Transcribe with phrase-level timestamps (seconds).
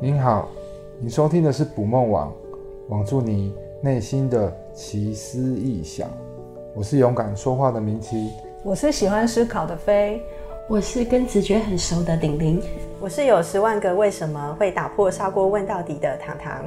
[0.00, 0.48] 您好，
[1.00, 2.32] 您收听的是捕梦网，
[2.88, 6.08] 网住你内心的奇思异想。
[6.72, 8.30] 我是勇敢说话的明奇，
[8.62, 10.22] 我是喜欢思考的飞，
[10.68, 12.62] 我是跟直觉很熟的鼎鼎，
[13.00, 16.64] 我是有十万个为什么会打破砂锅问到底的糖糖。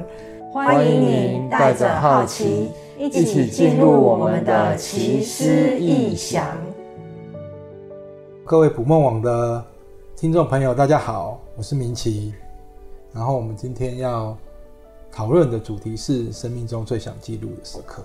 [0.52, 2.68] 欢迎您带着好奇，
[2.98, 6.48] 一起进入我们的奇思异想。
[8.44, 9.64] 各位捕梦网的
[10.14, 12.34] 听众朋友，大家好，我是明奇。
[13.12, 14.36] 然后我们今天要
[15.10, 18.02] 讨论的主题是生命中最想记录的时刻。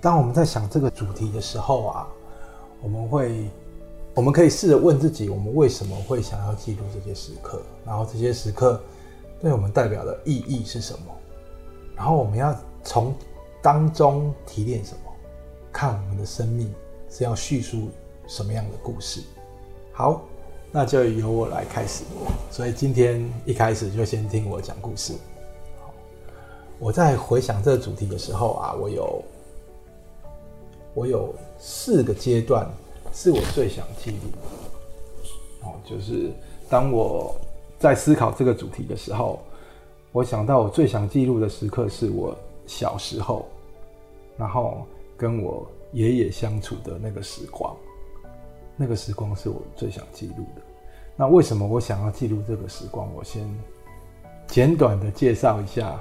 [0.00, 2.08] 当我们在想这个主题的时候啊，
[2.82, 3.48] 我们会，
[4.14, 7.62] 我们可以试着问自己：我们为什么会想要记录这些时刻？
[7.86, 8.80] 然后这些时刻
[9.40, 11.14] 对我们代表的意义是什么？
[11.94, 13.14] 然后我们要从
[13.62, 15.12] 当中提炼什么？
[15.72, 16.74] 看我们的生命
[17.08, 17.88] 是要叙述
[18.26, 19.22] 什么样的故事？
[19.92, 20.22] 好。
[20.74, 22.02] 那就由我来开始，
[22.50, 25.12] 所以今天一开始就先听我讲故事。
[26.78, 29.22] 我在回想这个主题的时候啊，我有
[30.94, 32.66] 我有四个阶段
[33.12, 35.68] 是我最想记录的。
[35.68, 36.30] 哦，就是
[36.70, 37.36] 当我
[37.78, 39.40] 在思考这个主题的时候，
[40.10, 42.34] 我想到我最想记录的时刻是我
[42.66, 43.46] 小时候，
[44.38, 44.86] 然后
[45.18, 47.76] 跟我爷爷相处的那个时光。
[48.76, 50.62] 那个时光是我最想记录的。
[51.14, 53.06] 那为什么我想要记录这个时光？
[53.14, 53.46] 我先
[54.46, 56.00] 简短的介绍一下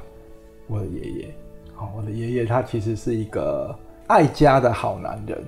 [0.67, 1.35] 我的爷爷。
[1.75, 3.77] 好，我的爷爷他其实是一个
[4.07, 5.43] 爱家的好男人。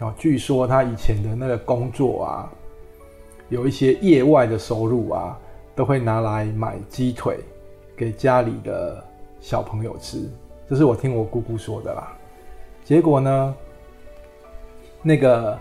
[0.00, 2.52] 哦，据说他以前的那个工作啊，
[3.50, 5.38] 有一些业外的收入啊，
[5.76, 7.38] 都会拿来买鸡腿
[7.96, 9.02] 给家里的
[9.40, 10.28] 小朋友吃。
[10.68, 12.18] 这是我听我姑姑说的啦。
[12.84, 13.54] 结果呢，
[15.02, 15.56] 那个。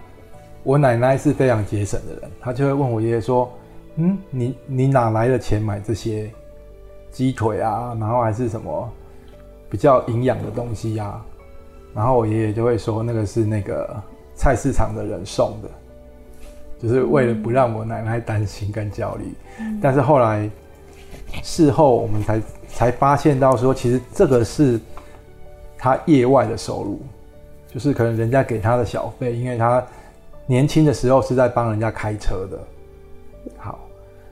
[0.63, 3.51] 我奶奶是非常节省的人，她就会问我爷爷说
[3.97, 6.31] ：“嗯，你你哪来的钱买这些
[7.09, 7.97] 鸡腿啊？
[7.99, 8.89] 然后还是什么
[9.69, 11.25] 比较营养的东西呀、啊？”
[11.95, 13.89] 然后我爷爷就会说：“那个是那个
[14.35, 15.69] 菜市场的人送的，
[16.79, 19.33] 就是为了不让我奶奶担心跟焦虑。
[19.59, 20.47] 嗯”但是后来
[21.41, 24.79] 事后我们才才发现到说，其实这个是
[25.75, 27.01] 他业外的收入，
[27.67, 29.83] 就是可能人家给他的小费，因为他。
[30.51, 32.59] 年轻的时候是在帮人家开车的，
[33.57, 33.79] 好，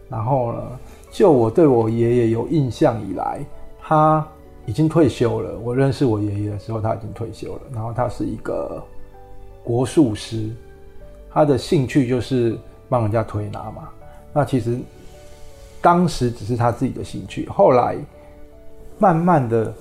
[0.09, 0.62] 然后呢，
[1.09, 3.40] 就我对我爷爷有印象以来，
[3.81, 4.28] 他
[4.66, 5.57] 已经退休了。
[5.59, 7.62] 我认识我爷爷的时候，他已经退休了。
[7.74, 8.84] 然后他是一个
[9.63, 10.50] 国术师，
[11.31, 12.59] 他的兴趣就是
[12.90, 13.88] 帮人家推拿嘛。
[14.34, 14.78] 那其实
[15.80, 17.96] 当时只是他自己的兴趣，后来
[18.97, 19.74] 慢慢的，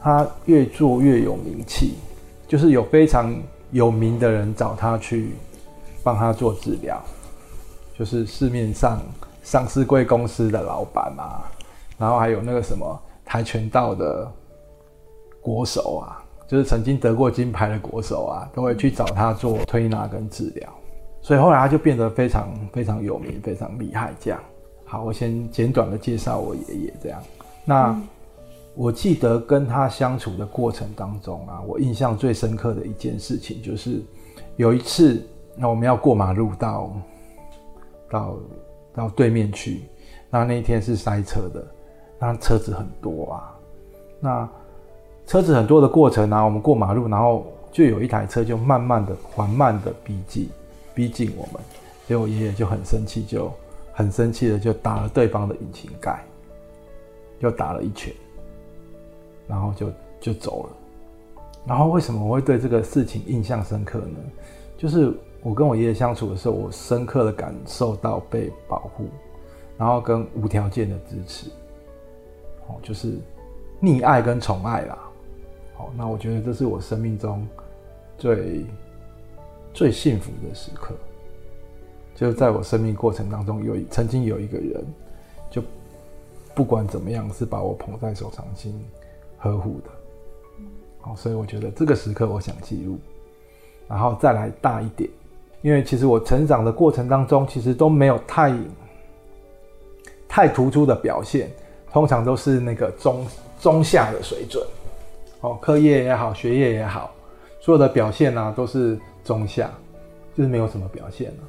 [0.00, 1.96] 他越做越有名气，
[2.48, 3.36] 就是有非常
[3.70, 5.32] 有名的人找他去。
[6.04, 7.02] 帮他做治疗，
[7.98, 9.00] 就是市面上
[9.42, 11.42] 上市贵公司的老板啊，
[11.96, 14.30] 然后还有那个什么跆拳道的
[15.40, 20.68] 国手啊，就是曾经得过金牌的国手啊，都会去找他做推拿跟治疗，
[21.22, 24.12] 所以后来他就变得非常非常有名，非常厉害。
[24.20, 24.38] 这样，
[24.84, 27.22] 好，我先简短的介绍我爷爷这样。
[27.64, 28.06] 那、嗯、
[28.74, 34.02] 我记得跟他相处的过程当中啊，我印象最深刻的一件事情就是
[34.56, 35.26] 有一次。
[35.56, 36.90] 那我们要过马路到
[38.10, 38.36] 到
[38.92, 39.82] 到对面去，
[40.30, 41.64] 那那一天是塞车的，
[42.18, 43.56] 那车子很多啊。
[44.18, 44.48] 那
[45.26, 50.48] 车子很多的过程呢，我们过马路，然后就有一台车就慢慢的、缓慢的逼近，
[50.92, 51.62] 逼近我们。
[52.08, 53.48] 结果爷爷就很生气，就
[53.92, 56.24] 很生气的就打了对方的引擎盖，
[57.38, 58.12] 又打了一拳，
[59.46, 59.88] 然后就
[60.20, 60.70] 就走了。
[61.64, 64.18] 然后为什么我会对这个事情印象深刻呢？
[64.76, 65.14] 就是。
[65.44, 69.10] 我跟我爷爷相处的时候，我深刻的感受到被保护，
[69.76, 71.50] 然后跟无条件的支持，
[72.66, 73.18] 哦，就是
[73.82, 74.98] 溺爱跟宠爱啦。
[75.74, 77.46] 好，那我觉得这是我生命中
[78.16, 78.64] 最
[79.74, 80.94] 最幸福的时刻，
[82.14, 84.82] 就是在我生命过程当中有曾经有一个人，
[85.50, 85.62] 就
[86.54, 88.82] 不管怎么样是把我捧在手掌心
[89.36, 89.90] 呵护的。
[91.02, 92.96] 好，所以我觉得这个时刻我想记录，
[93.86, 95.10] 然后再来大一点。
[95.64, 98.54] 因为其实我成长的过程当中，其实都没有太
[100.28, 101.50] 太突出的表现，
[101.90, 103.26] 通常都是那个中
[103.58, 104.62] 中下的水准，
[105.40, 107.10] 哦，课业也好，学业也好，
[107.60, 109.72] 所有的表现呢、都是中下，
[110.36, 111.44] 就是没有什么表现了、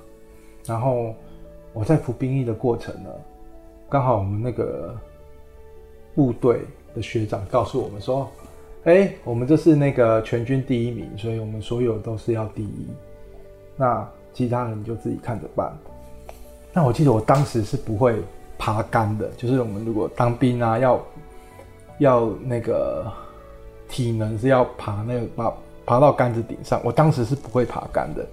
[0.64, 1.14] 然后
[1.74, 3.10] 我在服兵役的过程呢，
[3.90, 4.96] 刚好我们那个
[6.16, 6.62] 部队
[6.96, 8.32] 的学长告诉我们说，
[8.86, 12.88] 哎，我们这是那个全军第一名，所以我们所有都是要第一。
[13.78, 15.72] 那其他人就自己看着办。
[16.74, 18.22] 那我记得我当时是不会
[18.58, 21.02] 爬杆的，就是我们如果当兵啊，要
[22.00, 23.06] 要那个
[23.88, 25.54] 体能是要爬那个爬
[25.86, 26.82] 爬到杆子顶上。
[26.84, 28.26] 我当时是不会爬杆的，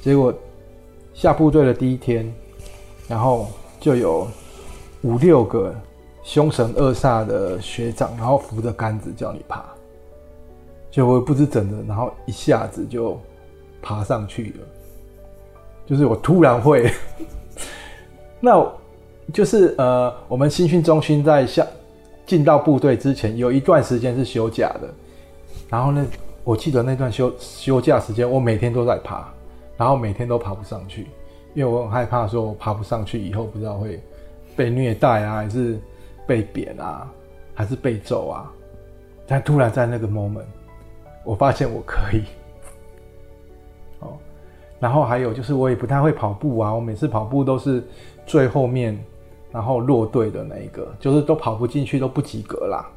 [0.00, 0.32] 结果
[1.12, 2.32] 下部队的第一天，
[3.08, 3.48] 然后
[3.78, 4.26] 就有
[5.02, 5.74] 五六个
[6.22, 9.62] 凶神恶煞的学长，然后扶着杆子叫你爬，
[10.90, 13.20] 就我不知怎的，然后一下子就
[13.82, 14.66] 爬上去了。
[15.86, 16.90] 就是我突然会，
[18.40, 18.66] 那
[19.32, 21.66] 就是呃，我们新训中心在下
[22.26, 24.88] 进到部队之前有一段时间是休假的，
[25.68, 26.06] 然后呢，
[26.44, 29.26] 我记得那段休休假时间，我每天都在爬，
[29.76, 31.08] 然后每天都爬不上去，
[31.54, 34.00] 因为我很害怕说我爬不上去以后不知道会
[34.56, 35.78] 被虐待啊，还是
[36.26, 37.10] 被贬啊，
[37.54, 38.50] 还是被揍啊。
[39.26, 40.44] 但突然在那个 moment，
[41.24, 42.22] 我发现我可以。
[44.82, 46.74] 然后还有就是，我也不太会跑步啊。
[46.74, 47.80] 我每次跑步都是
[48.26, 48.98] 最后面，
[49.52, 52.90] 然后落队的那一个，就是都跑不进去，都不及格啦。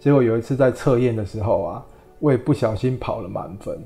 [0.00, 1.86] 结果有一次在测验的时候啊，
[2.18, 3.78] 我也不小心跑了满分。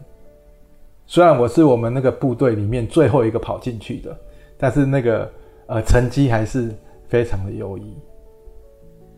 [1.06, 4.16] 虽然我是我们那个部队里面最后一个跑进去的，
[4.56, 5.30] 但是那个
[5.66, 6.74] 呃成绩还是
[7.06, 7.94] 非常的优异。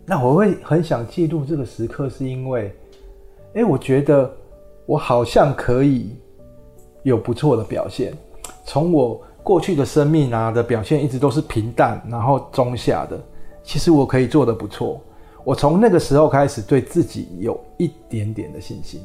[0.05, 2.75] 那我会很想记录这个时刻，是因为，
[3.55, 4.29] 哎，我觉得
[4.87, 6.17] 我好像可以。
[7.05, 8.15] 有不错的表现，
[8.65, 13.21] 从我过去的生命啊的表现一直都是平淡，然后中下的。
[13.63, 15.01] 其实我可以做得不错。
[15.45, 19.03] 我从那个时候开始对自己有一点点的信心。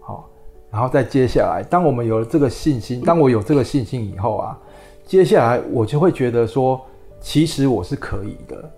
[0.00, 0.28] 好，
[0.70, 4.58] 然后再接下来，当我们有了这个信心，当我有这个信心以后啊，
[5.06, 6.80] 接下来我就会觉得说，
[7.20, 8.70] 其实我是可以的。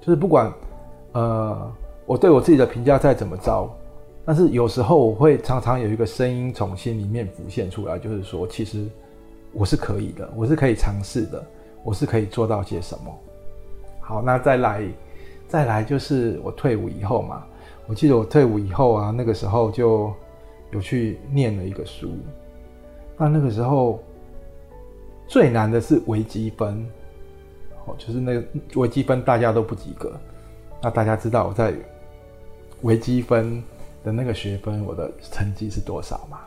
[0.00, 0.52] 就是不管
[1.12, 1.72] 呃，
[2.06, 3.68] 我对我自己的评价再怎么糟。
[4.26, 8.84] 但是有时候我会常常有一个声音从心里面浮现出来，就是说，其实
[9.52, 11.46] 我是可以的，我是可以尝试的，
[11.84, 13.18] 我是可以做到些什么。
[14.00, 14.82] 好，那再来，
[15.46, 17.46] 再来就是我退伍以后嘛，
[17.86, 20.12] 我记得我退伍以后啊，那个时候就
[20.72, 22.10] 有去念了一个书。
[23.16, 24.02] 那那个时候
[25.28, 26.84] 最难的是微积分，
[27.86, 28.44] 哦，就是那个
[28.74, 30.12] 微积分大家都不及格。
[30.82, 31.72] 那大家知道我在
[32.82, 33.62] 微积分。
[34.06, 36.38] 的那个学分，我的成绩是多少嘛？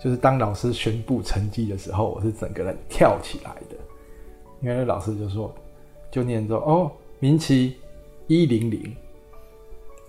[0.00, 3.76] 就是当老师宣布成绩的时候，我是整个人跳起来的，
[4.60, 5.54] 因为那老师就说，
[6.10, 7.76] 就念说哦，明奇
[8.26, 8.96] 一零零，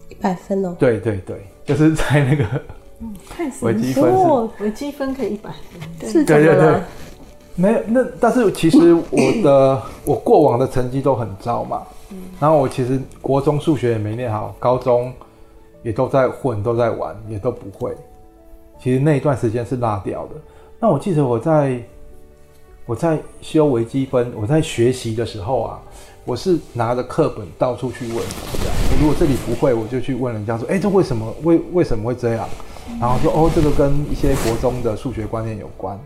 [0.09, 0.75] 一百分哦。
[0.79, 2.43] 对对对，就是在那个
[3.61, 5.51] 微积分是，微积分可以一百
[5.99, 6.81] 分，是对对对，
[7.53, 11.85] 没有那，但是其实我的我过往的成绩都很糟嘛，
[12.39, 15.13] 然后我其实国中数学也没念好，高中。
[15.83, 17.95] 也都在混，都在玩，也都不会。
[18.79, 20.31] 其实那一段时间是落掉的。
[20.79, 21.81] 那我记得我在
[22.85, 25.81] 我在修微积分，我在学习的时候啊，
[26.23, 28.69] 我是拿着课本到处去问人家。
[28.91, 31.33] 我如果这里不会，我就去问人家说：“哎，这为什么？
[31.43, 32.47] 为为什么会这样？”
[32.99, 35.99] 然后说：“哦，这个跟一些国中的数学观念有关。”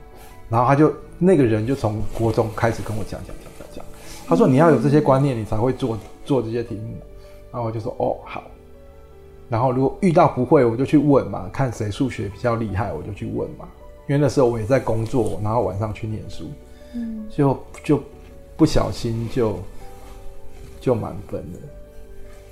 [0.49, 3.85] 然后他就那个人就从国中开始跟我讲讲讲讲讲。
[4.27, 6.97] 他说：“你要有这些观念，你才会做做这些题目。”
[7.51, 8.43] 然后我就说：“哦，好。”
[9.53, 13.67] 然后如果遇到不会，我就去问嘛，看谁数学比较厉害，我就去问嘛。
[14.07, 16.45] 因为那时候我也在工作，然后晚上去念书，
[16.95, 18.03] 嗯，就就
[18.57, 19.59] 不小心就
[20.81, 21.59] 就满分了。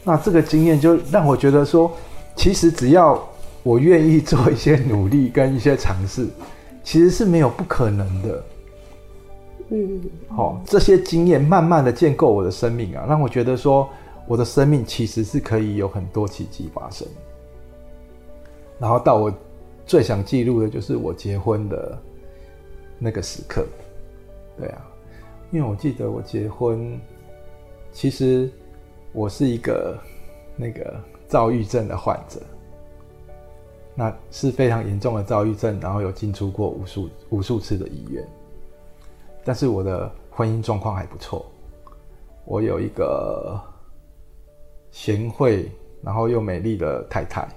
[0.04, 1.92] 那这个经验就让我觉得说，
[2.36, 3.20] 其实只要
[3.64, 6.28] 我愿意做一些努力跟一些尝试，
[6.84, 8.44] 其实是没有不可能的。
[9.70, 13.90] 嗯，好、哦，这些经验慢慢的建构我的生命啊，让我觉得说。
[14.32, 17.06] 我的生命其实是可以有很多奇迹发生，
[18.80, 19.34] 然后到我
[19.86, 22.02] 最想记录的就是我结婚的
[22.98, 23.68] 那个时刻，
[24.58, 24.90] 对啊，
[25.52, 26.98] 因为我记得我结婚，
[27.92, 28.50] 其实
[29.12, 30.00] 我是一个
[30.56, 30.98] 那个
[31.28, 32.40] 躁郁症的患者，
[33.94, 38.26] 那是非常严重的躁郁症，然后有进出过无数无数次的医院，
[39.44, 41.46] 但是我的婚姻状况还不错，
[42.46, 43.62] 我有一个。
[44.92, 45.72] 贤惠，
[46.04, 47.48] 然后又美丽的太太，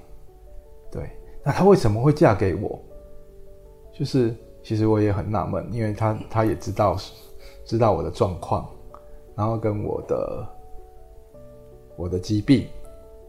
[0.90, 1.10] 对，
[1.42, 2.80] 那她为什么会嫁给我？
[3.92, 6.96] 就是其实我也很纳闷，因为她她也知道
[7.64, 8.68] 知道我的状况，
[9.34, 10.48] 然后跟我的
[11.96, 12.66] 我的疾病，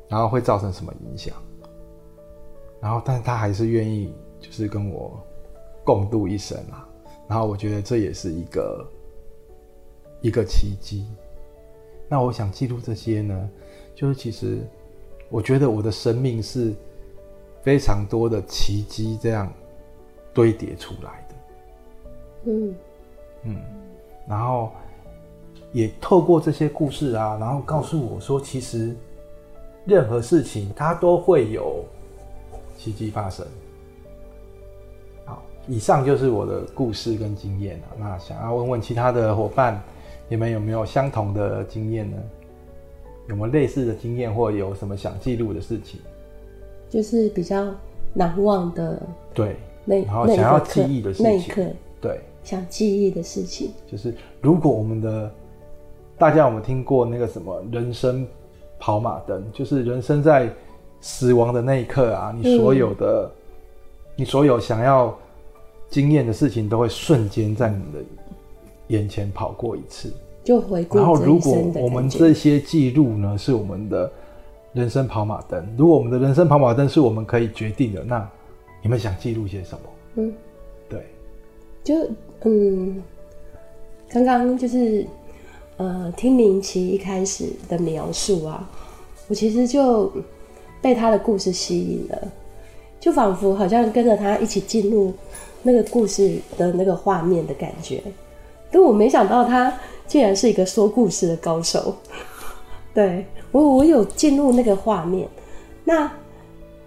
[0.07, 1.35] 然后会造成什么影响，
[2.79, 5.19] 然后但是她还是愿意就是跟我
[5.83, 6.87] 共度一生啊，
[7.27, 8.87] 然后我觉得这也是一个
[10.21, 11.05] 一个奇迹。
[12.07, 13.49] 那我想记录这些呢？
[13.95, 14.59] 就是其实，
[15.29, 16.73] 我觉得我的生命是
[17.63, 19.51] 非常多的奇迹这样
[20.33, 21.35] 堆叠出来的。
[22.47, 22.75] 嗯
[23.43, 23.55] 嗯，
[24.27, 24.71] 然后
[25.71, 28.95] 也透过这些故事啊，然后告诉我说，其实
[29.85, 31.83] 任何事情它都会有
[32.77, 33.47] 奇迹发生。
[35.23, 37.95] 好，以上就是我的故事跟经验啊。
[37.97, 39.81] 那想要问问其他的伙伴，
[40.27, 42.17] 你们有没有相同的经验呢？
[43.27, 45.99] 有没有类似的经验，或有什么想记录的事情？
[46.89, 47.73] 就是比较
[48.13, 49.01] 难忘的，
[49.33, 51.65] 对，那然后想要记忆的事情，那一刻，
[51.99, 55.31] 对，想记忆的事情，就是如果我们的
[56.17, 58.25] 大家有没有听过那个什么人生
[58.79, 59.43] 跑马灯？
[59.51, 60.49] 就是人生在
[61.01, 63.31] 死亡的那一刻啊，你所有的，嗯、
[64.17, 65.17] 你所有想要
[65.89, 67.99] 经验的事情，都会瞬间在你的
[68.87, 70.13] 眼前跑过一次。
[70.45, 70.97] 就回顾。
[70.99, 74.09] 然后，如果我们这些记录呢，是我们的
[74.73, 75.67] 人生跑马灯。
[75.75, 78.29] 如果我们的人生跑马灯是我们可以决定的，那
[78.83, 79.79] 你们想记录些什么？
[80.17, 80.33] 嗯，
[80.87, 81.03] 对，
[81.83, 82.07] 就
[82.43, 83.01] 嗯，
[84.07, 85.03] 刚刚就是
[85.77, 88.69] 呃，听明奇一开始的描述啊，
[89.27, 90.11] 我其实就
[90.79, 92.31] 被他的故事吸引了，
[92.99, 95.11] 就仿佛好像跟着他一起进入
[95.63, 97.99] 那个故事的那个画面的感觉。
[98.69, 99.73] 但我没想到他。
[100.07, 101.95] 竟然是一个说故事的高手，
[102.93, 105.27] 对，我，我有进入那个画面。
[105.83, 106.05] 那，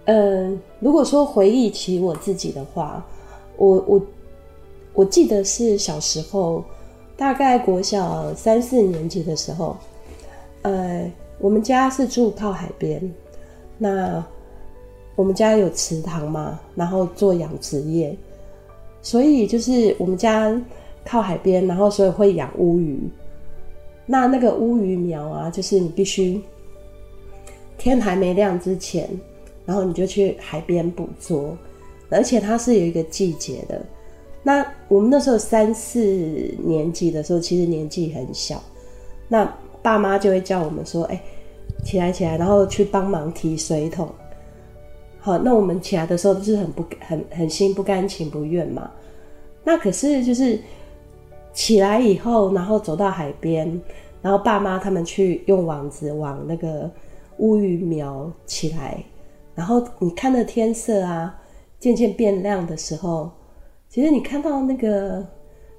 [0.05, 3.05] 嗯、呃，如果说回忆起我自己的话，
[3.57, 4.01] 我我
[4.93, 6.63] 我记得是小时候，
[7.17, 9.75] 大概国小三四年级的时候，
[10.61, 13.13] 呃，我们家是住靠海边，
[13.77, 14.23] 那
[15.15, 18.17] 我们家有池塘嘛，然后做养殖业，
[19.01, 20.59] 所以就是我们家。
[21.09, 23.09] 靠海边，然后所以会养乌鱼。
[24.05, 26.39] 那那个乌鱼苗啊，就是你必须
[27.79, 29.09] 天还没亮之前，
[29.65, 31.57] 然后你就去海边捕捉，
[32.09, 33.81] 而且它是有一个季节的。
[34.43, 35.99] 那我们那时候三四
[36.63, 38.61] 年级的时候，其实年纪很小，
[39.27, 39.51] 那
[39.81, 41.19] 爸妈就会叫我们说：“哎，
[41.83, 44.07] 起来起来，然后去帮忙提水桶。”
[45.19, 48.91] 好，那我们起来的时候就是很不很很心不甘情不愿嘛。
[49.63, 50.59] 那可是就是。
[51.59, 53.69] 起来以后，然后走到海边，
[54.21, 56.89] 然后爸妈他们去用网子往那个
[57.39, 59.03] 乌鱼苗起来，
[59.55, 61.37] 然后你看到天色啊
[61.77, 63.29] 渐渐变亮的时候，
[63.89, 65.21] 其实你看到那个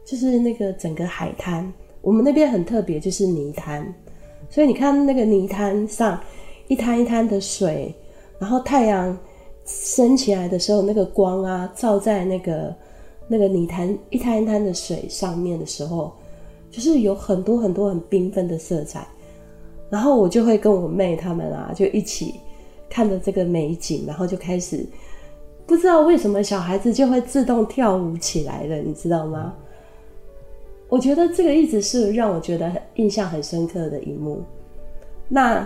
[0.04, 1.72] 就是那个整个海滩，
[2.02, 3.90] 我们那边很特别，就是泥滩，
[4.50, 6.20] 所以你看那个泥滩上
[6.68, 7.94] 一滩一滩的水，
[8.38, 9.16] 然后太阳
[9.64, 12.76] 升起来的时候，那个光啊照在那个。
[13.32, 16.12] 那个泥潭一滩一滩的水上面的时候，
[16.68, 19.06] 就是有很多很多很缤纷的色彩，
[19.88, 22.34] 然后我就会跟我妹他们啊，就一起
[22.88, 24.84] 看着这个美景，然后就开始
[25.64, 29.54] 不知道为什么小孩子就会自动跳舞起来了，你知道吗？
[30.88, 34.42] 我觉得这个一直是让我觉得很印象很深刻的一幕。
[35.28, 35.64] 那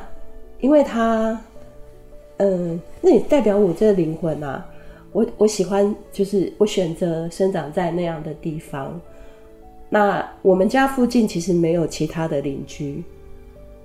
[0.60, 1.42] 因为他，
[2.36, 4.66] 嗯，那也代表我这个灵魂啊。
[5.14, 9.00] 我我喜欢，就是我选择生长在那样的地方。
[9.88, 13.00] 那我们家附近其实没有其他的邻居，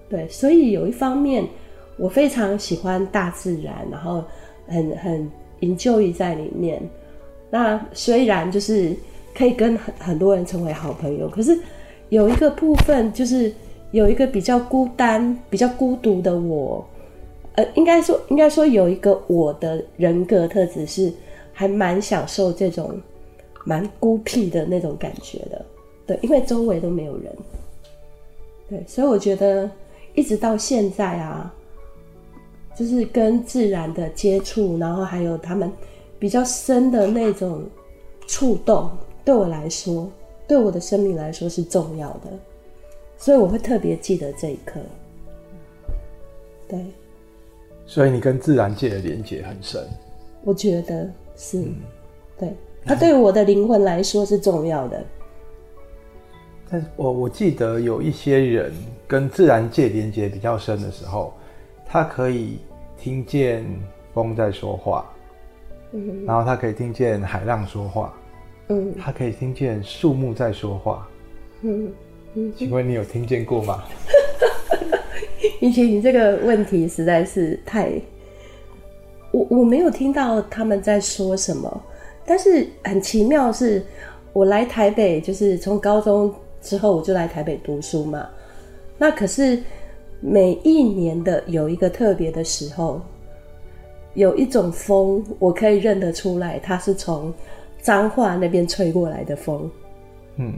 [0.09, 1.47] 对，所以有一方面
[1.97, 4.23] 我非常喜欢大自然，然后
[4.67, 5.31] 很很
[5.61, 6.81] enjoy 在里面。
[7.51, 8.95] 那虽然就是
[9.35, 11.55] 可以跟很很多人成为好朋友，可是
[12.09, 13.53] 有一个部分就是
[13.91, 16.83] 有一个比较孤单、比较孤独的我。
[17.75, 21.11] 应该说，应该说有一个我的人格特质是
[21.53, 22.99] 还蛮享受这种
[23.65, 25.65] 蛮孤僻的那种感觉的，
[26.05, 27.35] 对，因为周围都没有人，
[28.69, 29.69] 对，所以我觉得
[30.13, 31.53] 一直到现在啊，
[32.75, 35.71] 就是跟自然的接触，然后还有他们
[36.17, 37.63] 比较深的那种
[38.27, 38.89] 触动，
[39.25, 40.09] 对我来说，
[40.47, 42.29] 对我的生命来说是重要的，
[43.17, 44.79] 所以我会特别记得这一刻，
[46.67, 46.79] 对。
[47.89, 49.83] 所以你跟自然界的连接很深，
[50.43, 51.75] 我觉得是，嗯、
[52.37, 52.53] 对，
[52.85, 55.03] 它对我的灵魂来说是重要的。
[56.69, 58.71] 但我我记得有一些人
[59.07, 61.33] 跟自然界连接比较深的时候，
[61.83, 62.59] 他可以
[62.95, 63.65] 听见
[64.13, 65.11] 风在说话，
[65.93, 68.13] 嗯，然后他可以听见海浪说话，
[68.67, 71.09] 嗯，他可以听见树木在说话，
[71.61, 71.91] 嗯
[72.35, 73.83] 嗯，请问你有听见过吗？
[75.59, 77.91] 明琦，你这个问题实在是太……
[79.31, 81.83] 我我没有听到他们在说什么，
[82.25, 83.83] 但是很奇妙是，
[84.33, 88.27] 我来台北就是从高中之后我就来台北读书嘛。
[88.97, 89.61] 那可是
[90.19, 92.99] 每一年的有一个特别的时候，
[94.15, 97.31] 有一种风我可以认得出来，它是从
[97.81, 99.69] 彰化那边吹过来的风。
[100.37, 100.53] 嗯，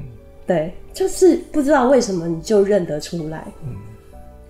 [0.47, 3.45] 对，就是不知道为什么你就认得出来。
[3.63, 3.75] 嗯，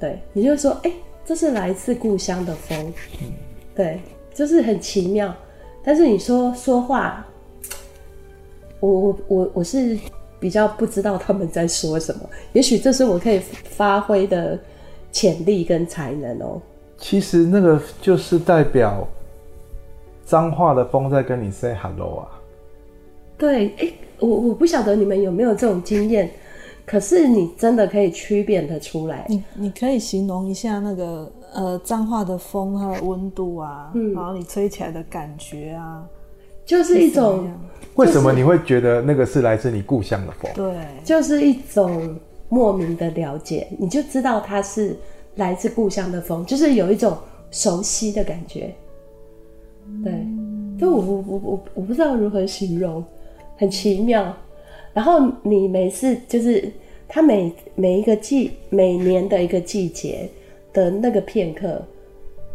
[0.01, 0.93] 对，你就说，哎、欸，
[1.23, 2.93] 这是来自故乡的风。
[3.21, 3.31] 嗯，
[3.75, 3.99] 对，
[4.33, 5.31] 就是很奇妙。
[5.83, 7.23] 但是你说说话，
[8.79, 9.95] 我我我我是
[10.39, 12.21] 比较不知道他们在说什么。
[12.53, 14.57] 也许这是我可以发挥的
[15.11, 16.61] 潜力跟才能哦、喔。
[16.97, 19.07] 其实那个就是代表
[20.25, 22.41] 脏话的风在跟你 say hello 啊。
[23.37, 26.31] 对，哎、欸，我我不晓得你们有没有这种经验，
[26.85, 29.25] 可是你真的可以区别的出来。
[29.29, 36.05] 你你可以形容一下那个呃彰化的风，它的温度啊，嗯，然后你吹起来的感觉啊，
[36.65, 37.49] 就是一种。
[37.95, 40.51] 为什么你会觉得那个是来自你故乡的风？
[40.53, 42.17] 对，就是一种
[42.49, 44.97] 莫名的了解，你就知道它是
[45.35, 47.17] 来自故乡的风，就是有一种
[47.51, 48.73] 熟悉的感觉。
[50.03, 50.25] 对，
[50.79, 53.03] 就我我我我我不知道如何形容。
[53.57, 54.35] 很奇妙，
[54.93, 56.69] 然后你每次就是
[57.07, 60.29] 它每每一个季每年的一个季节
[60.73, 61.81] 的那个片刻，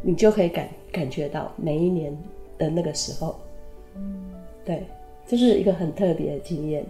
[0.02, 2.16] 你就可以感感觉到每一年
[2.58, 3.36] 的那个时候，
[3.94, 4.02] 嗯，
[4.64, 4.82] 对，
[5.26, 6.84] 就是一个很特别的经验。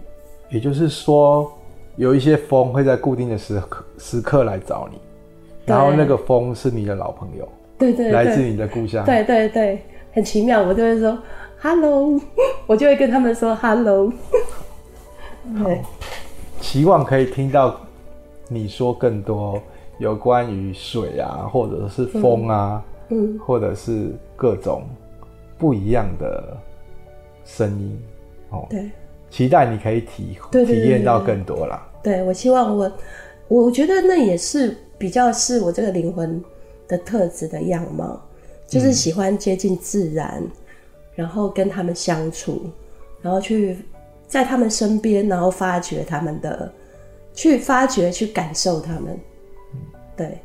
[0.49, 1.51] 也就是说，
[1.95, 4.97] 有一些风会在固定的时刻时刻来找你，
[5.65, 9.79] 然后那个风是你的老朋友，对对，对，来自你的故乡，对对对，
[10.11, 11.17] 很奇妙，我就会说。
[11.59, 12.21] Hello，
[12.67, 14.13] 我就会跟他们说 Hello。
[15.63, 15.81] 对，
[16.59, 17.79] 期望可以听到
[18.47, 19.61] 你说更多
[19.99, 24.83] 有关于水啊，或者是风啊，嗯，嗯或者是各种
[25.57, 26.57] 不一样的
[27.45, 27.99] 声音
[28.49, 28.65] 哦。
[28.69, 28.89] 对，
[29.29, 31.87] 期待你可以体体验到更多啦。
[32.03, 32.91] 对，我希望我，
[33.47, 36.43] 我觉得那也是比较是我这个灵魂
[36.87, 38.19] 的特质的样貌，
[38.67, 40.41] 就是喜欢接近自然。
[40.41, 40.51] 嗯
[41.17, 42.69] 然后跟他们相处，
[43.23, 43.75] 然后去
[44.27, 46.71] 在他们身边，然后发掘他们的，
[47.33, 49.19] 去发掘、去感受他们，
[50.15, 50.37] 对，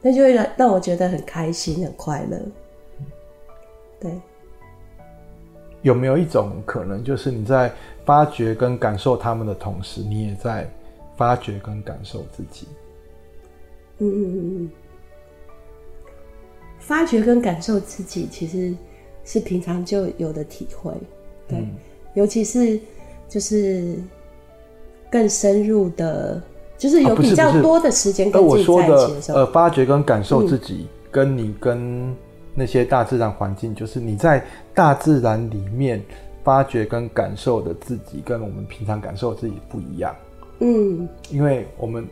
[0.00, 2.38] 那就会让让我觉得很开心、很快乐。
[3.98, 4.10] 对，
[5.82, 7.72] 有没有一种可能，就是你在
[8.04, 10.68] 发掘跟感受他们的同时，你也在
[11.16, 12.66] 发掘跟感受自己？
[13.98, 14.70] 嗯嗯嗯嗯，
[16.78, 18.74] 发掘跟感受自己，其实。
[19.24, 20.92] 是平常就有的体会，
[21.46, 21.76] 对，嗯、
[22.14, 22.76] 尤其是
[23.32, 23.96] 就是
[25.10, 26.38] 更深入的，
[26.76, 32.14] 就是有比较多的时间跟自己在一起的时候，呃，发掘跟感受自己，跟你跟
[32.54, 35.98] 那些大自然环境，嗯、就是你在大自然里面
[36.44, 40.14] 发掘跟感受的自己，跟我们平常感受的自己不一样。
[40.58, 42.06] 嗯，因为我们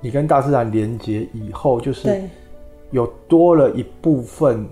[0.00, 2.20] 你跟大自然连接以后，就是
[2.90, 4.66] 有多了一部分。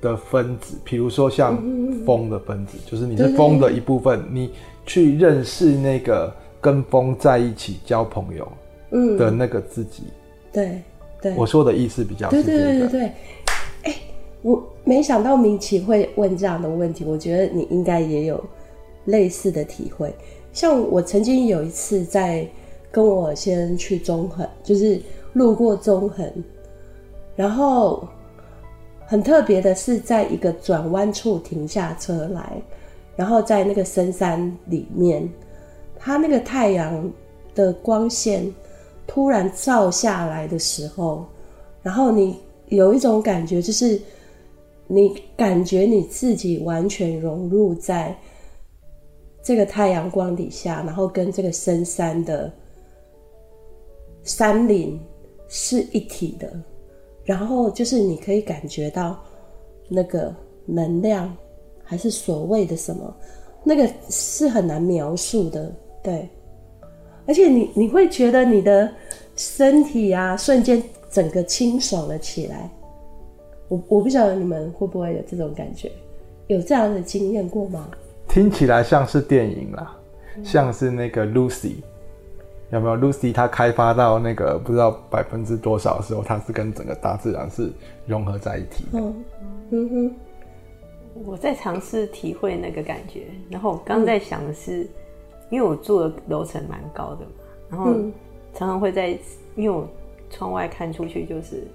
[0.00, 1.56] 的分子，比如说像
[2.04, 4.50] 风的分子，嗯、就是你是风的一部分，你
[4.86, 8.50] 去认识那个跟风在一起交朋友
[9.18, 10.04] 的那个自己。
[10.52, 10.82] 对
[11.20, 12.58] 对，我说的意思比较是这个。
[12.58, 13.12] 对对对对
[14.42, 18.42] 我没想到明奇会问这样的问题，我觉得你应该也有
[19.06, 20.14] 类似的体会。
[20.52, 22.46] 像我曾经有一次在
[22.90, 25.00] 跟我先生去中横，就是
[25.32, 26.30] 路过中横，
[27.36, 28.06] 然后。
[29.06, 32.54] 很特别的是，在一个转弯处停下车来，
[33.16, 35.28] 然后在那个深山里面，
[35.98, 37.10] 它那个太阳
[37.54, 38.52] 的光线
[39.06, 41.24] 突然照下来的时候，
[41.82, 44.00] 然后你有一种感觉，就是
[44.86, 48.16] 你感觉你自己完全融入在
[49.42, 52.52] 这个太阳光底下，然后跟这个深山的
[54.22, 54.98] 山林
[55.48, 56.52] 是一体的。
[57.24, 59.18] 然后就是你可以感觉到
[59.88, 60.34] 那个
[60.66, 61.34] 能量，
[61.84, 63.14] 还是所谓的什么，
[63.62, 66.28] 那个是很难描述的，对。
[67.26, 68.90] 而且你你会觉得你的
[69.36, 72.70] 身体啊，瞬间整个清爽了起来。
[73.68, 75.90] 我我不晓得你们会不会有这种感觉，
[76.48, 77.88] 有这样的经验过吗？
[78.28, 79.96] 听起来像是电影啦，
[80.36, 81.76] 嗯、像是那个 Lucy。
[82.70, 83.32] 有没有 Lucy？
[83.32, 87.72] 她开发到那个不知道百分之多少的时候，她是跟整个大自然是
[88.06, 88.98] 融合在一起的。
[88.98, 89.24] 嗯
[89.70, 90.14] 嗯哼，
[91.26, 93.26] 我在尝试体会那个感觉。
[93.48, 94.88] 然后我刚在想的是，嗯、
[95.50, 97.30] 因为我住的楼层蛮高的嘛，
[97.70, 97.92] 然后
[98.54, 99.10] 常常会在，
[99.56, 99.88] 因为我
[100.30, 101.66] 窗外看出去就是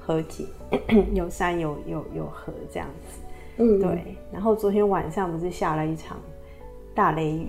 [0.00, 0.46] 河景，
[1.14, 3.20] 有山有有有河这样子。
[3.58, 4.16] 嗯，对。
[4.32, 6.18] 然后昨天晚上不是下了一场
[6.94, 7.48] 大雷雨。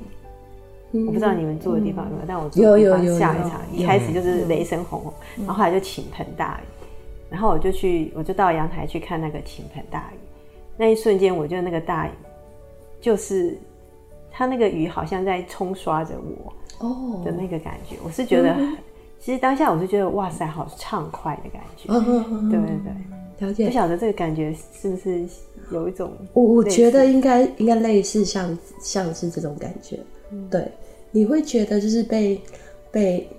[0.96, 6.64] 我不知道你们住的地方有没有，但我住的地方下一场，一开始就是雷声轰轰，然后后来就倾盆大雨，
[7.32, 10.18] 然后我就去，我就到阳台去看那个倾盆大雨，
[10.78, 12.12] 那一瞬间，我觉得那个大雨
[13.00, 13.58] 就是
[14.32, 16.54] 它那个雨好像在冲刷着我
[16.88, 18.56] 哦的那个感觉，我是觉得，
[19.20, 21.88] 其实当下我是觉得哇塞，好畅快的感觉，
[22.50, 23.68] 对对对，了解。
[23.68, 25.26] 不晓得这个感觉是不是
[25.72, 30.00] 有一种，我我觉得应该应该类似像像是这种感觉，
[30.50, 30.72] 对，
[31.12, 32.42] 你会觉得就是被
[32.92, 33.30] 被，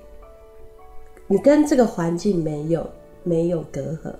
[1.27, 2.87] 你跟这个环境没有
[3.23, 4.12] 没有隔阂，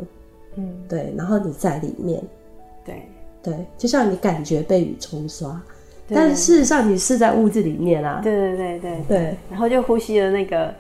[0.57, 2.22] 嗯，对，然后你在里面，
[2.85, 3.03] 对
[3.42, 5.61] 对，就像你感觉被雨冲刷。
[6.09, 8.20] 但是事实上，你是在屋子里面啊。
[8.23, 9.37] 对对对对对。
[9.51, 10.75] 然后就呼吸了那个，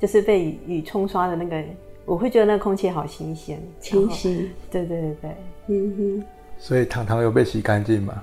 [0.00, 1.62] 就是被雨雨冲刷的那个，
[2.06, 4.50] 我会觉得那个空气好新鲜，清新。
[4.70, 5.30] 对对对对。
[5.66, 6.24] 嗯哼。
[6.56, 8.22] 所以糖糖有被洗干净吗？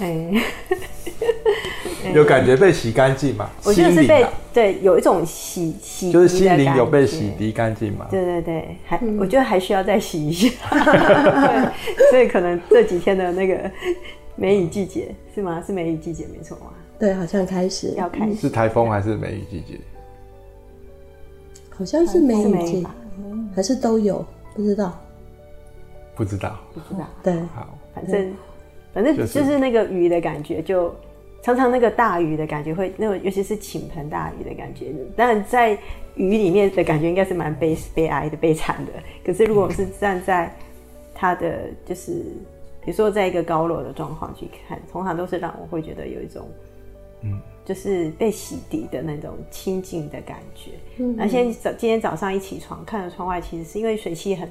[0.00, 0.42] 哎。
[2.14, 3.50] 有感觉被洗干净嘛？
[3.64, 8.06] 我觉得是被对，有一种洗洗，就是心灵有被洗涤干净吗？
[8.10, 10.48] 对对对，还我觉得还需要再洗一下。
[12.10, 13.70] 所以可能这几天的那个。
[14.36, 15.62] 梅雨季节是吗？
[15.64, 16.72] 是梅雨季节，没错吗？
[16.98, 18.34] 对，好像开始要开始。
[18.34, 19.78] 是台风还是梅雨季节？
[21.70, 22.84] 好像是梅雨季，
[23.54, 24.26] 还是都有？
[24.52, 25.00] 不知道。
[26.16, 26.58] 不知道。
[26.74, 27.08] 不知道。
[27.22, 28.34] 对，好，反正
[28.94, 30.94] 反正就是那个雨的感觉，就
[31.42, 34.86] 常常那个大雨的感觉会，那种尤其是倾盆大雨的感觉。
[35.16, 35.76] 但在
[36.14, 38.92] 雨里面的感觉应该是蛮悲悲哀的、悲惨的。
[39.24, 40.54] 可是如果是站在
[41.12, 42.24] 它的就是。
[42.86, 46.46] 比如说，在一个高楼的状况去看，通常都是让我会觉得有一种，
[47.22, 50.72] 嗯，就是被洗涤的那种清净的感觉。
[50.98, 54.46] 嗯，那现在早今天早上一起床，看着窗外，其实是因为水汽很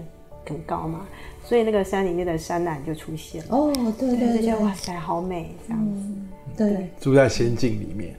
[0.47, 1.08] 很高嘛，
[1.43, 3.56] 所以那个山里面的山岚就出现了。
[3.56, 6.01] 哦，对对对，对，哇塞，好美，这样子。
[6.06, 8.15] 嗯、对，住在仙境里面，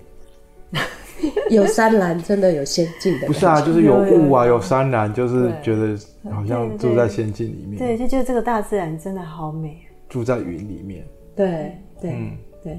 [1.51, 3.27] 有山岚，真的有仙境的。
[3.27, 5.99] 不是啊，就是有雾啊，有山岚，就是觉得
[6.33, 7.79] 好像住在仙境里面。
[7.79, 9.79] 对，就觉得这个大自然真的好美。
[10.09, 12.79] 住在云里面，对对、嗯、对，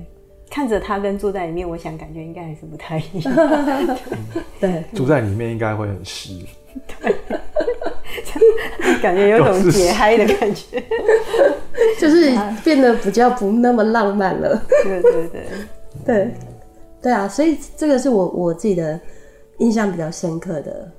[0.49, 3.35] 看着它跟住在里面，我想感觉应该还是不太一样。
[4.59, 6.39] 对，住在里面应该会很湿，
[7.01, 7.15] 对，
[9.01, 10.83] 感觉有种解嗨的感觉，
[11.99, 12.31] 就是
[12.63, 14.61] 变得比较不那么浪漫了。
[14.83, 15.41] 对对对
[16.05, 16.31] 对
[17.01, 17.27] 对啊！
[17.27, 18.99] 所以这个是我我自己的
[19.59, 20.91] 印象比较深刻的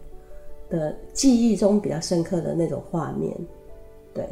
[0.71, 3.35] 的记忆中比较深刻的那种画面，
[4.15, 4.25] 对。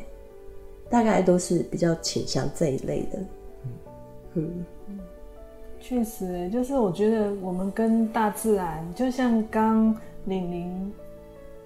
[0.90, 3.18] 大概都是比较倾向这一类的，
[4.34, 4.64] 嗯，
[5.80, 10.92] 确实，就是我觉得我们跟大自然，就像刚玲玲，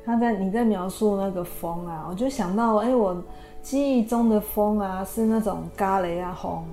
[0.09, 3.15] 他在你在描述那个风啊，我就想到，哎、欸，我
[3.61, 6.65] 记忆中的风啊，是那种嘎雷啊风，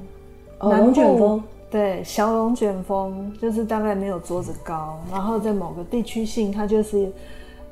[0.59, 7.11] 哦，龙卷风，对，小龙卷风，就是大概没有桌子高，然后在某个地区性，它就是。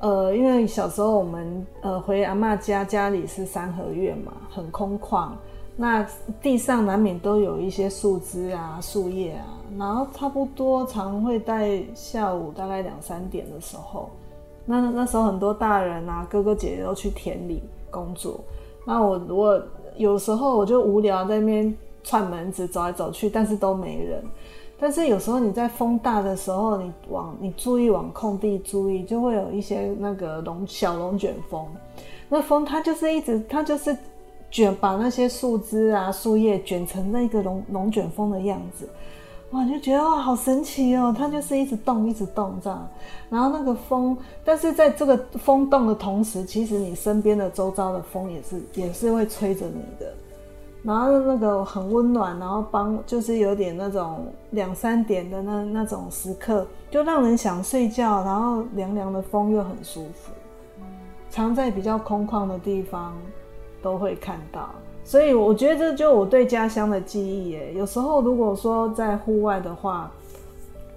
[0.01, 5.29] 呃，因为小时候我们呃回阿妈家，家里是三合院嘛，很空旷，
[5.77, 6.05] 那
[6.41, 9.47] 地上难免都有一些树枝啊、树叶啊，
[9.77, 14.09] 然后差不多常会在下午大概两三点的时候，
[14.65, 18.39] 那那时候很多大人啊、哥哥姐姐都去田里工作，
[18.85, 19.63] 那我我
[19.97, 24.23] 有时候我就无聊在那边串门子走来走去，但是都没人。
[24.79, 31.65] 但是有时候你在风大的时候，你往你注意往空地注意，就会有一些那个龙小龙卷风。
[32.27, 33.95] 那风它就是一直它就是
[34.49, 38.89] 卷把那些树枝啊树叶卷成那个龙龙卷风的样子，
[39.53, 41.13] 哇，就觉得哇好神奇哦！
[41.15, 42.87] 它就是一直动一直动这样。
[43.29, 50.11] 然后那个风，但是在这个风动的同时，其实你身边的周遭的风也是也是会吹着你的。
[50.81, 60.33] 然后那个很温暖，然后帮就是有点那种两三点的那那种时刻，就让人想睡觉，然后凉凉的风又很舒服。
[61.29, 63.13] 常在比较空旷的地方
[63.83, 64.71] 都会看到，
[65.03, 67.73] 所以我觉得这就我对家乡的记忆耶。
[67.73, 70.11] 有时候如果说在户外的话，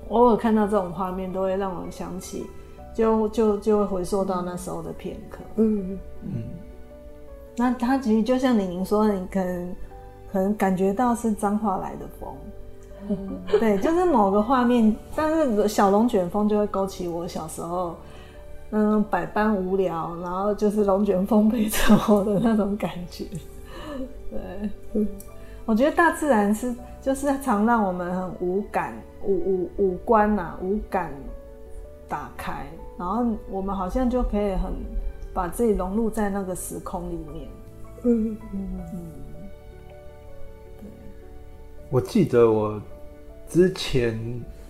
[0.09, 2.47] 偶尔看到这种画面，都会让我想起，
[2.95, 5.41] 就就就会回溯到那时候的片刻。
[5.57, 5.99] 嗯嗯。
[6.23, 6.43] 嗯
[7.59, 9.77] 那它其实就像玲玲说的，你可能
[10.31, 12.29] 可能感觉到是彰化来的风，
[13.09, 14.95] 嗯、对，就是某个画面。
[15.15, 17.97] 但是小龙卷风就会勾起我小时候，
[18.73, 23.25] 嗯，百般无聊，然后就是龙卷风陪着我的那种感觉。
[24.31, 25.09] 对，嗯、
[25.65, 31.13] 我觉得大自然是就是常让我们很无感、五五五官呐、啊，无感
[32.09, 32.67] 打开，
[32.99, 34.73] 然后我们好像就可以很。
[35.37, 37.49] 把自己融入在那个时空里面。
[38.05, 39.03] 嗯嗯嗯。
[40.79, 40.89] 对。
[41.91, 42.81] 我记得我
[43.47, 44.19] 之前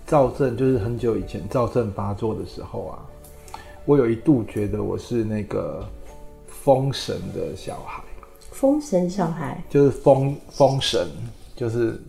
[0.05, 2.99] 躁症，就是很久以前躁症发作的时候啊，
[3.85, 5.87] 我有一度觉得我是那个
[6.47, 8.03] 封神的小孩。
[8.57, 9.63] 风神小孩。
[9.69, 11.07] 就是风风神，
[11.55, 12.01] 就是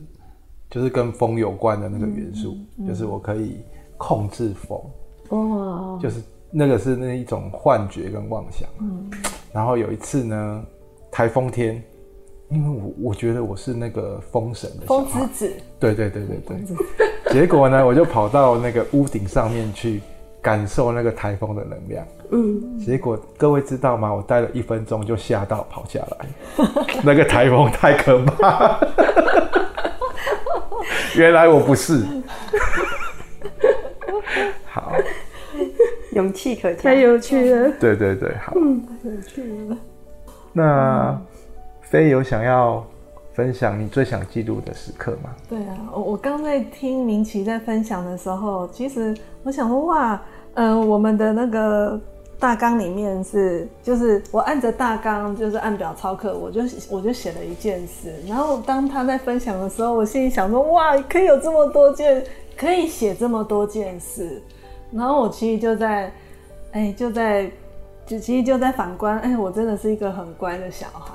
[0.71, 3.59] 就是跟风有关的那个元素，嗯嗯、就是我可以
[3.99, 4.81] 控制风。
[5.29, 8.67] 哦，就是那个是那一种幻觉跟妄想。
[8.81, 9.11] 嗯，
[9.53, 10.65] 然后有一次呢，
[11.11, 11.83] 台风天，
[12.49, 15.53] 因为我我觉得我是那个风神的风之子。
[15.79, 16.77] 对对对对对。
[17.31, 20.01] 结果呢，我就跑到那个屋顶上面去
[20.41, 22.07] 感受那个台风的能量。
[22.31, 22.79] 嗯。
[22.79, 24.13] 结果各位知道吗？
[24.13, 26.17] 我待了一分钟就吓到跑下来。
[27.03, 28.79] 那个台风太可怕。
[31.17, 32.05] 原来我不是。
[34.71, 34.93] 好，
[36.13, 37.73] 勇气可嘉，太有趣了。
[37.81, 39.77] 对对对，好，嗯，太有趣了。
[40.53, 41.21] 那
[41.83, 42.87] 飞有想要
[43.39, 45.31] 分享你最想记录的时刻吗？
[45.49, 50.21] 对啊，我我刚在听明琪在分享的时候，其实我想说，哇，
[50.55, 52.01] 嗯、我们的那个
[52.41, 58.13] 大纲里面是，就是我按着大纲，就是按表操课，我就我就写了一件事。
[58.27, 62.25] 然后当他在分享的时候，我心里想说，哇，可以有这么多件。
[62.57, 64.43] 可以写这么多件事，
[64.91, 66.13] 然后我其实就在，
[66.73, 67.49] 哎、就在，
[68.05, 71.15] 就其实就在反观，哎、我真的是一个很乖的小孩，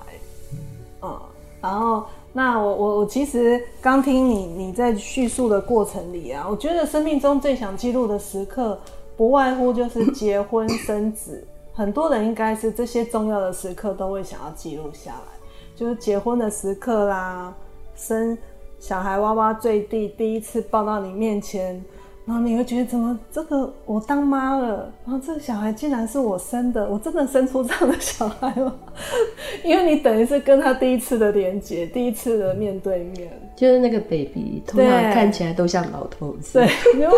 [1.02, 1.20] 嗯，
[1.64, 8.78] 然后那我我我其实刚听你你在叙述的过程里啊，我觉得生命中最想记录的时刻，
[9.16, 15.40] 不外乎就是结婚生子，很多人应该是这些重要的时刻都会想要记录下来，
[15.74, 17.54] 就是结婚的时刻啦，
[17.96, 18.38] 生。
[18.80, 21.82] 小孩哇哇坠地，第一次抱到你面前，
[22.26, 28.74] 然后你会觉得怎么这个我当妈了，然后这个小孩竟然是我生的，我真的生出这样的小孩吗？
[29.62, 36.60] 因为你等于是跟他第一次的连接，第一次的面对面，就是那个 baby，通常看起来都像老头子。
[36.60, 37.10] 对，因为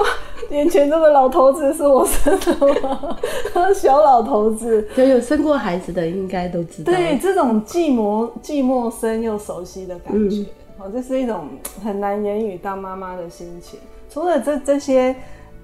[0.50, 3.18] 眼前这个老头子是我生的吗？
[3.76, 6.92] 小老头子，就有生过孩子的应该都知道。
[6.92, 10.38] 对，这种既陌既陌生又熟悉的感觉。
[10.38, 10.46] 嗯
[10.78, 11.48] 哦，这是一种
[11.84, 13.80] 很难言语当妈妈的心情。
[14.16, 15.14] 除了这这些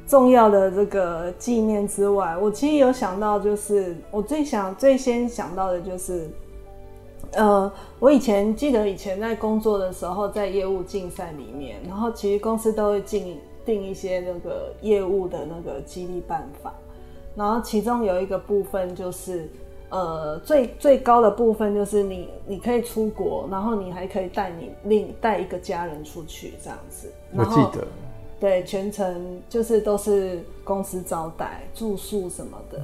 [0.06, 6.30] 重要的这个纪念之外，我其实有想到，就是我最想最先想到的就是，
[7.32, 16.74] 呃，我以前记得以前在工作的时候，在业务竞赛里面，然后其实公司都会进定一些那个业务的那个激励办法，
[17.38, 19.50] 然后其中有一个部分就是。
[19.92, 27.12] 呃，最最高的部分就是你，你可以出国，然后你还可以带你另带一个家人出去这样子。
[27.34, 27.86] 我记得。
[28.42, 32.82] 对，全程就是都是公司招待、住宿什么的。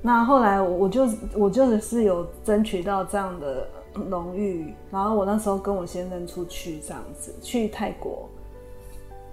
[0.00, 3.68] 那后来我我就我就是有争取到这样的
[4.08, 8.28] 荣誉，然后我那时候跟我先生出去这样子去泰国。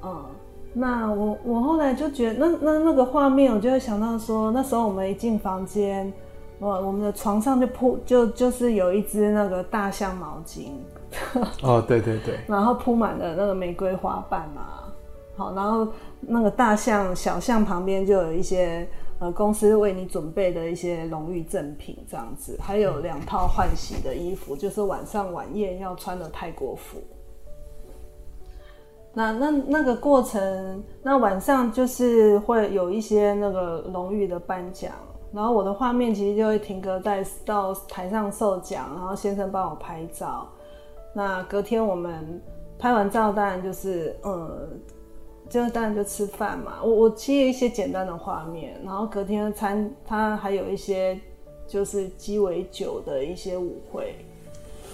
[0.04, 0.26] 嗯，
[0.74, 6.12] 那我我后来就觉得那那那个画面，我就会想到说，那时候我们一进房间。
[6.60, 10.70] 我我们的床上就铺就就是有一只那个大象毛巾，
[11.62, 14.83] 哦对对对， 然后铺满了那个玫瑰花瓣嘛，
[15.36, 15.88] 好，然后
[16.22, 18.88] 那个大象小象旁边就有一些
[19.20, 27.00] 呃公司为你准备的一些荣誉赠品这样子，还有两套换洗的衣服，就是晚上晚宴要穿的泰国服。
[29.16, 34.92] 那那那个过程，那晚上就是会有一些那个荣誉的颁奖。
[35.32, 40.48] 然后我的画面其实就会停格在到台上受奖，然后先生帮我拍照。
[41.12, 42.40] 那隔天我们
[42.78, 44.80] 拍完照，当然就是嗯，
[45.50, 46.76] 就当然就吃饭嘛。
[46.84, 51.20] 我我其实一些简单的画面，然后隔天的餐他还有一些
[51.68, 54.16] 就是鸡尾酒的一些舞会。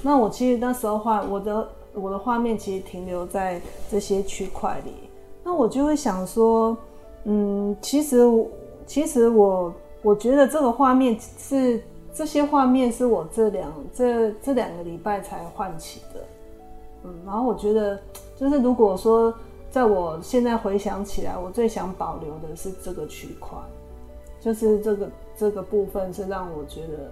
[0.01, 4.93] 那我其实那时候画我的我的画面其实停留在这些区块里。
[5.43, 6.77] 那我就会想说，
[7.23, 8.17] 嗯，其实
[8.85, 9.73] 其实我。
[10.01, 11.83] 我觉得这个画面是
[12.13, 16.21] 这些画面是我这两这这两个礼拜才唤起的，
[17.03, 17.99] 嗯，然后我觉得
[18.37, 19.33] 就是如果说
[19.69, 23.57] 在我现在回想起来，我最想保留的是这个区块，
[24.39, 27.11] 就是这个这个部分是让我觉得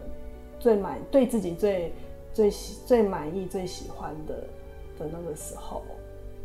[0.60, 1.94] 最满对自己最
[2.34, 4.36] 最喜最满意最喜欢的
[5.00, 5.82] 的那个时候，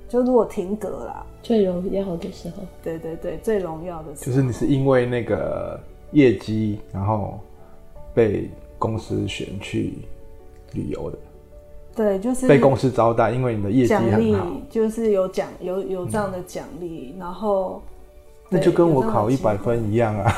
[0.09, 2.31] 就如果停格啦，最荣耀的。
[2.31, 5.81] 时候，对对对，最荣耀的时候，就是你是因为那个。
[6.15, 7.41] 业绩，然后
[8.13, 9.95] 被公司选去
[10.75, 11.17] 旅游的，
[11.95, 17.83] 对，就是被公司招待，因为你的业绩很好，就是有奖有有这样的奖励，嗯、然后
[18.49, 20.33] 那就跟我考一百分一样啊，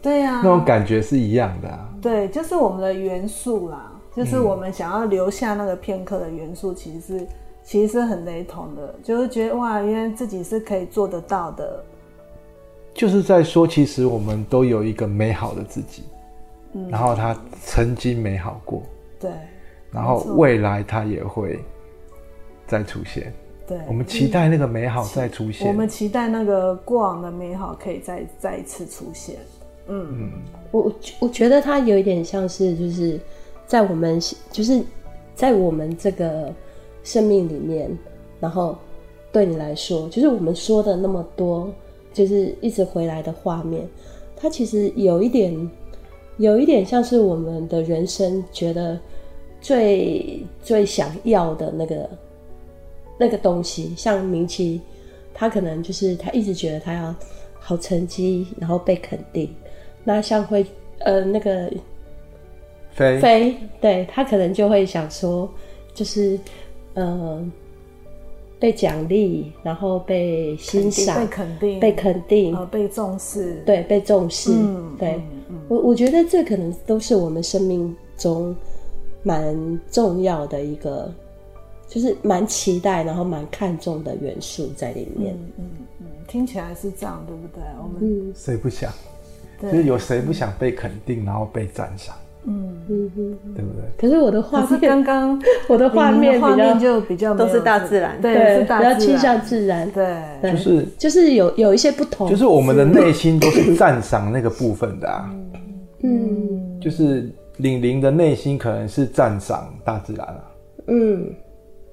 [0.00, 7.28] 对呀、啊， 那种感觉是一样的、啊，对，就是我们的元素啦，就是我们想要留下那个片刻的元素，其实是、嗯、
[7.64, 11.84] 其实是很雷同的，就是觉得哇，原来自己是可以做得到的。
[12.94, 16.02] 就是在说，其实我们都有一个美好的自己，
[16.74, 17.34] 嗯，然后他
[17.64, 18.82] 曾经美好过，
[19.18, 19.30] 对，
[19.92, 21.58] 然后未来它也会
[22.66, 23.32] 再出现，
[23.66, 25.68] 对，对，我们期待那个美好再出现。
[25.68, 29.36] 我们期待那个过往的美好可以再再一次出现。
[29.88, 30.30] 嗯嗯，
[30.70, 33.20] 我我觉得它有一点像是，就是
[33.66, 34.18] 在我们
[34.50, 34.82] 就是
[35.34, 36.50] 在我们这个
[37.02, 37.90] 生命里面，
[38.40, 38.78] 然后
[39.30, 41.68] 对你来说，就是我们说的那么多，
[42.12, 43.86] 就是一直回来的画面，
[44.36, 45.70] 它其实有一点，
[46.38, 48.98] 有一点像是我们的人生觉得
[49.62, 52.06] 最最想要的那个。
[53.18, 54.80] 那个东西，像明奇，
[55.32, 57.14] 他可能就是他一直觉得他要
[57.60, 59.48] 好成绩，然后被肯定。
[60.02, 60.66] 那像会
[61.00, 61.70] 呃那个
[62.90, 65.48] 飞飞，对他可能就会想说，
[65.94, 66.36] 就是
[66.94, 67.40] 呃
[68.58, 74.50] 被奖励，然后被欣赏、被肯定、被肯定、呃、被重视，对，被重视。
[74.52, 78.56] 嗯、对、嗯嗯、我，我觉得这可能都是我们生命中
[79.22, 81.10] 蛮重要的一个。
[81.88, 85.34] 就是蛮期待，然后蛮看重的元素在里面。
[85.34, 85.64] 嗯嗯
[86.00, 87.62] 嗯，听起来是这样，对不对？
[87.82, 88.90] 我们谁不想？
[89.60, 92.16] 就是有谁不想被肯定，然后被赞赏？
[92.46, 93.82] 嗯嗯嗯，对不对？
[93.98, 105.30] 可是我的画面，刚刚 我的画面画面就比较都是大自然，对，比较倾向自然，对，就是就是有有一些不同，就是我们的内心都是赞赏那个部分的啊。
[106.02, 110.44] 嗯，就是玲玲的内心可能是赞赏大自然啊。
[110.86, 111.34] 嗯。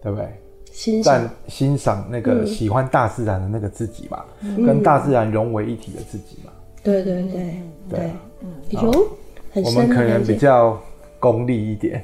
[0.02, 0.28] 对不对？
[0.72, 1.30] 欣赏。
[1.48, 6.52] 欣赏那个喜欢大自然的那个自己嘛，嗯、跟大自然融为一体的自己嘛。
[6.82, 7.54] 对对对
[7.90, 8.00] 对，
[8.70, 8.82] 对。
[8.82, 8.92] 有
[9.62, 10.80] 我们可能比较
[11.20, 12.02] 功利一点，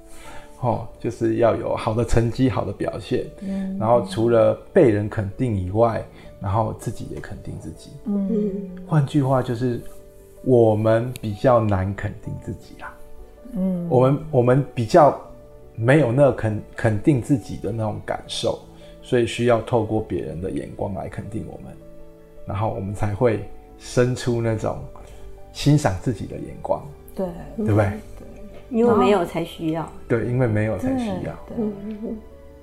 [0.62, 6.02] 哦，就是要有好的成绩、好的表现，嗯，然后除了被人肯定以外，
[6.40, 7.90] 然后自己也肯定自己。
[8.06, 9.78] 嗯，换句话就是，
[10.46, 12.96] 我们比较难肯定自己啊。
[13.52, 15.20] 嗯，我们我们比较。
[15.78, 18.58] 没有那肯肯定自己的那种感受，
[19.02, 21.70] 所以需要透过别人的眼光来肯定我们，
[22.46, 23.46] 然后我们才会
[23.78, 24.78] 生出那种
[25.52, 26.82] 欣赏自己的眼光，
[27.14, 27.26] 对，
[27.58, 27.84] 对不对？
[27.84, 28.26] 对，
[28.70, 31.56] 因为没有才需要，对，因为没有才需要，对，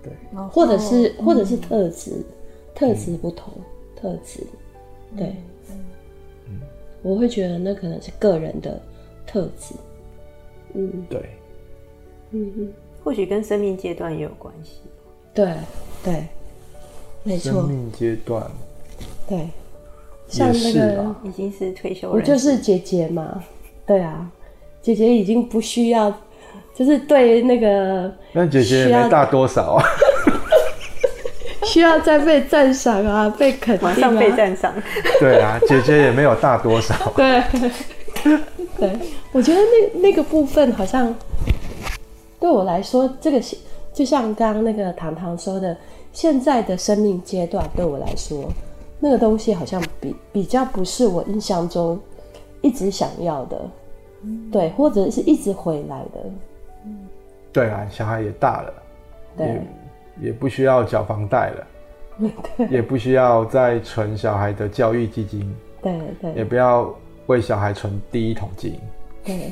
[0.01, 0.13] 对，
[0.49, 2.25] 或者是或者是特质，
[2.73, 3.53] 特质不同，
[3.95, 4.39] 特质，
[5.15, 5.37] 对，嗯，
[7.03, 8.81] 我会觉得那可能是个人的
[9.27, 9.75] 特质，
[10.73, 11.19] 嗯，对，
[12.31, 12.73] 嗯嗯。
[13.03, 14.79] 或许跟生命阶段也有关系。
[15.33, 15.53] 对
[16.03, 16.25] 对，
[17.23, 17.51] 没错。
[17.51, 18.49] 生命阶段，
[19.27, 19.49] 对，
[20.29, 23.43] 像那个已经是退休，我就是姐姐嘛。
[23.85, 24.31] 对啊，
[24.81, 26.09] 姐姐已经不需要，
[26.73, 28.09] 就是对那个。
[28.31, 29.83] 那姐姐也没大多少啊。
[31.73, 34.71] 需要再被赞赏啊，被肯定啊，马上被赞赏。
[35.19, 36.93] 对啊，姐姐也没有大多少。
[37.17, 37.43] 对，
[38.77, 38.95] 对，
[39.31, 41.13] 我觉得那那个部分好像。
[42.39, 43.41] 对我来说，这个
[43.93, 45.75] 就像刚刚那个糖糖说的，
[46.11, 48.51] 现在的生命阶段对我来说，
[48.99, 51.97] 那个东西好像比比较不是我印象中
[52.61, 53.57] 一直想要的，
[54.23, 56.19] 嗯、对，或者是一直回来的。
[57.53, 58.73] 对啊，小孩也大了，
[59.37, 59.61] 对，
[60.21, 61.67] 也，不需要缴房贷了，
[62.69, 66.93] 也不需要再存小孩的教育基金，对对，也不要
[67.27, 68.79] 为小孩存第一桶金，
[69.23, 69.51] 对，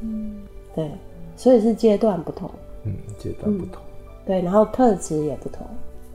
[0.00, 0.42] 嗯，
[0.74, 0.90] 对。
[1.36, 2.50] 所以是阶段不同，
[2.82, 5.64] 嗯，阶段不同，嗯，对，然后特质也不同，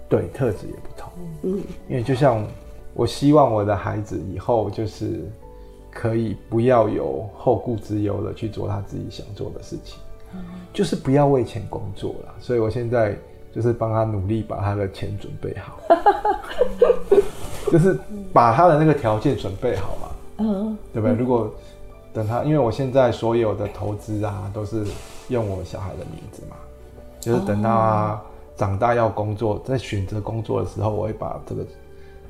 [0.09, 1.09] 对，特质也不同，
[1.43, 2.45] 嗯，因为就像
[2.93, 5.21] 我希望我的孩子以后就是
[5.89, 9.97] 可以不要有后顾之忧的去做他自己想做的事情，
[10.33, 13.15] 嗯，就是不要为钱工作了，所以我现在
[13.53, 15.79] 就是帮他努力把他的钱准备好，
[17.71, 17.99] 就是
[18.31, 21.15] 把他的那个条件准备好嘛，嗯，对不对？
[21.15, 21.49] 如果
[22.13, 24.85] 等他，因为我现在所有的投资啊都是。
[25.29, 26.57] 用我小孩的名字嘛，
[27.21, 28.21] 就是等到他
[28.57, 31.65] 长大要工作，在选择工作的时候，我会把这个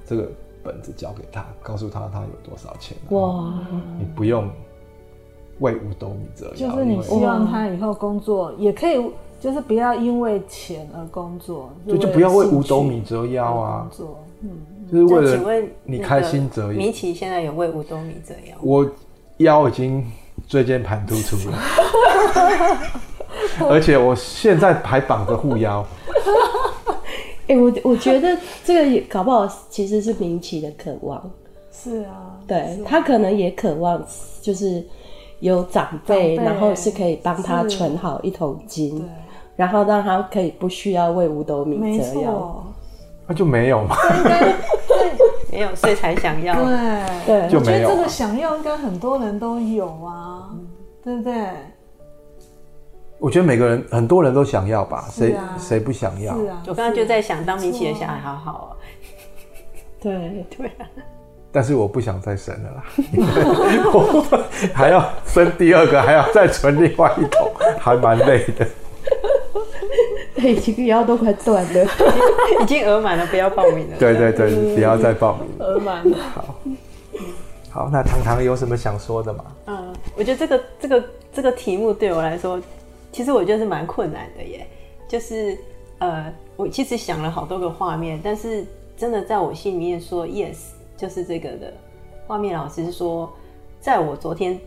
[0.06, 0.30] 这个
[0.64, 2.96] 本子交给他，告诉他他有多少钱。
[3.10, 3.60] 哇！
[3.98, 4.48] 你不用
[5.60, 6.70] 为五斗米折腰。
[6.70, 9.04] 就是你希望他以后工作也可以，
[9.44, 13.88] 就是不要因为钱而工作，就就不要为五斗米折腰啊。
[13.90, 14.50] 工作，嗯，
[14.90, 16.78] 就是为了你开心折腰。
[16.78, 18.56] 米奇现在有为五斗米折腰？
[18.62, 18.90] 我
[19.38, 20.04] 腰已经。
[20.48, 21.58] 椎间盘突出了，
[23.70, 25.86] 而且我现在还绑着护腰。
[27.48, 28.36] 哎、欸，我我觉得
[28.66, 31.32] 这个也搞不好其实是明奇的渴望。
[31.72, 34.04] 是啊，对，啊、他可能也渴望，
[34.42, 34.84] 就是
[35.40, 39.08] 有长辈，然后是可以帮他存好一桶金，
[39.56, 42.64] 然后让他可以不需要为五斗米折腰。
[43.26, 43.96] 那就没有嘛？
[45.50, 46.54] 没有，所以才想要。
[47.26, 50.50] 对，对，我觉得这个想要应该很多人都有啊，
[51.04, 51.48] 对不对？
[53.20, 56.38] 我觉得每个人很多人都想要吧，谁谁、啊、不想要？
[56.38, 58.70] 是啊，我刚刚就在想，当明奇的小孩好好啊。
[60.02, 60.86] 对对啊。
[61.50, 62.84] 但是我不想再生了啦，
[63.94, 64.26] 我
[64.74, 67.50] 还要生第二个，还要再存另外一桶，
[67.80, 68.68] 还蛮累的。
[70.44, 71.90] 对，几个腰都快断了，
[72.62, 73.98] 已经额满了，不要报名了。
[73.98, 75.66] 对对对，不要再报名了。
[75.66, 76.18] 额满了。
[76.18, 76.56] 好，
[77.70, 79.46] 好，那糖糖有什么想说的吗？
[79.68, 82.62] 嗯，我觉得这个这个这个题目对我来说，
[83.14, 84.68] 其实我觉得是蛮困难的耶。
[85.08, 85.58] 就是
[86.00, 88.66] 呃，我其实想了好多个画面，但是
[88.98, 90.58] 真的在我心里面说 yes。
[90.96, 91.74] 就是这个的
[92.28, 93.32] 画面，老师说，
[93.82, 94.60] 在我昨天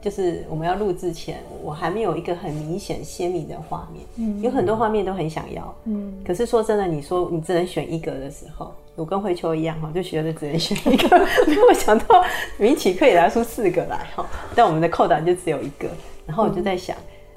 [0.00, 4.04] 就是我们要录之前，我还没有一个很明显鲜明的画面。
[4.16, 5.74] 嗯，有很多画面都很想要。
[5.84, 11.18] 嗯，可是说真的，你说你只能选一个的时候，我跟慧秋一样哈，就觉得只能选一个。
[11.46, 12.24] 没有想到
[12.58, 14.24] 明启可以拿出四个来哈，
[14.54, 15.88] 但我们的扣档就只有一个。
[16.26, 16.96] 然后我就在想，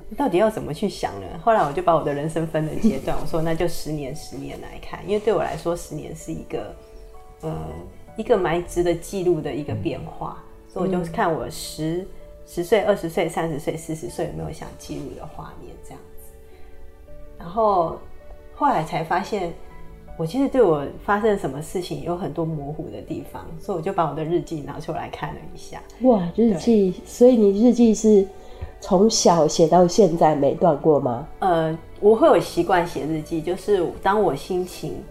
[0.09, 1.27] 嗯、到底要怎么去想呢？
[1.43, 6.75] 后来我就把我的人生分了阶段，我说那就十年十年来看，因为对我来说，十年是一个
[7.41, 7.57] 呃。
[8.17, 12.05] 一个蛮值得记录的一个变化，嗯、所以我就看我十
[12.53, 16.33] 十岁、二十岁、三十岁、四十岁有没有想记录的画面这样子。
[17.39, 17.97] 然后
[18.53, 19.53] 后来才发现，
[20.17, 25.81] 我其实对我发生什么事情有很多模糊的地方，所以我就把我的日记拿出来看了一下。
[26.01, 26.93] 哇，日记！
[27.05, 28.27] 所以你日记是
[28.81, 31.25] 从小写到现在没断过吗？
[31.39, 35.01] 呃，我会有习惯写日记，就是当我心情。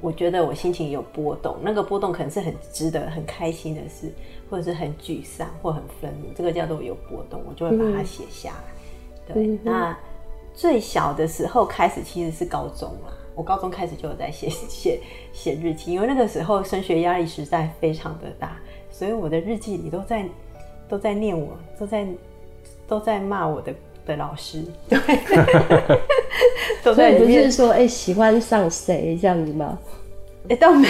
[0.00, 4.12] 我觉得我心情有波动，那个波动可能是很值得、很开心的事，
[4.48, 9.34] 或者是很沮丧或很愤怒，这个叫做有波动，我就会把它写下来。
[9.34, 9.98] 嗯、对，那
[10.54, 15.00] 最小的时候开始其实是高中啦，我高中开始就有在写写
[15.32, 18.56] 写日记，因为那个时候升学压力实在非常的大，
[18.90, 20.24] 所以我的日记里都在
[20.88, 22.06] 都在念我，都在
[22.86, 23.74] 都在骂我的。
[24.08, 24.98] 的老师， 对，
[26.82, 29.78] 所以不是说哎、欸、喜欢上谁这样子吗？
[30.44, 30.88] 哎、欸，倒没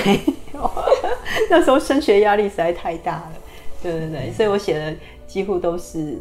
[0.55, 0.71] 有，
[1.51, 3.33] 那时候升学压力实在太大了，
[3.83, 4.95] 对对对，所以我写的
[5.27, 6.17] 几乎都是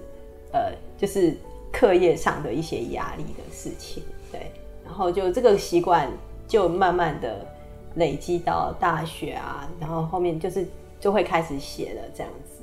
[0.52, 1.38] 呃，就是
[1.72, 4.52] 课业上的一些压力的事情，对，
[4.84, 6.10] 然后就这个习惯
[6.48, 7.46] 就慢慢的
[7.96, 10.68] 累积到大学啊，然后后面就是
[11.00, 12.57] 就会开始写了这样子。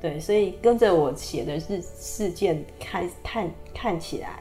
[0.00, 4.40] 对，所以跟着我写的是事件看看看起来，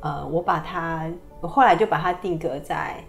[0.00, 3.02] 呃，我把它，我后来就把它定格在，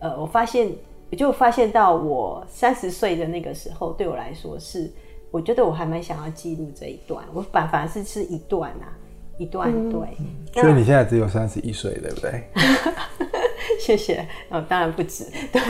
[0.00, 0.72] 呃，我发现，
[1.10, 4.90] 我就发现到我三十岁的那个时候，对我来说是，
[5.30, 8.90] 我觉得我还蛮想要记录这一段，我反反而是是一段啊，
[9.38, 10.00] 一段，对。
[10.18, 12.42] 嗯、所以你现在只有三十一岁，对不对？
[13.80, 15.60] 谢谢，哦，当然不止，对，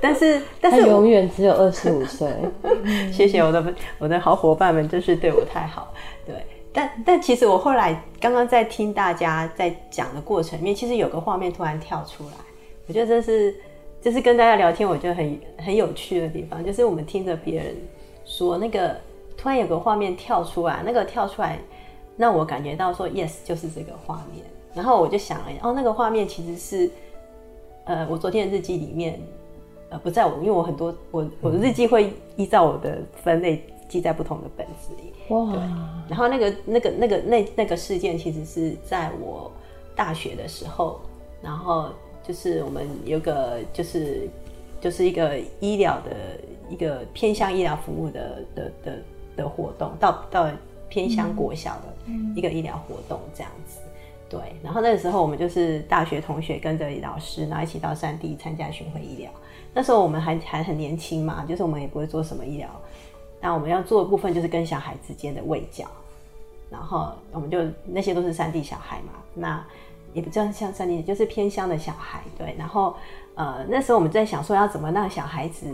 [0.00, 2.28] 但是但是永远只有二十五岁。
[3.12, 5.92] 谢谢我的我的好伙伴们，真是对我太好，
[6.26, 6.34] 对，
[6.72, 12.32] 但但其实我后来刚刚在听大家在讲的过程里面，其实有个画面突然跳出来，
[12.86, 13.54] 我觉得这是
[14.00, 17.76] 这是跟大家聊天，我觉得很很有趣的地方，就是我们听着别人
[18.24, 18.96] 说那个
[19.36, 21.58] 突然有个画面跳出来，那个跳出来，
[22.16, 24.44] 让我感觉到说 yes 就是这个画面。
[24.74, 26.90] 然后我就想了，哦，那个画面其实是，
[27.84, 29.20] 呃，我昨天的日记里面，
[29.90, 35.12] 呃，不在我，因为我很多我我的日记会依照我的分类记在不同的本子里。
[35.34, 35.52] 哇！
[35.52, 35.60] 对。
[36.08, 39.52] 然后那个那个那个那那个事件其实是在我
[39.94, 41.00] 大学的时候，
[41.42, 41.90] 然后
[42.26, 44.26] 就是我们有个就是
[44.80, 46.10] 就是一个医疗的
[46.70, 49.02] 一个偏向医疗服务的的的
[49.36, 50.50] 的活动，到到
[50.88, 53.81] 偏向国小的一个医疗活动这样子。
[54.32, 59.30] 对，然后那个时候我们就是大学同学，跟着老师，然后一起到山地参加巡回医疗。
[59.74, 62.66] 那时候我们还还很年轻嘛，就是我们也不会做什么医疗。
[63.42, 65.84] 那我们要做的部分就是跟小孩之间的喂教，
[66.70, 69.62] 然后我们就那些都是山地小孩嘛，那
[70.14, 72.22] 也不叫像山地，就是偏乡的小孩。
[72.38, 72.96] 对，然后
[73.34, 75.66] 呃那时候我们在想说要怎么让小孩子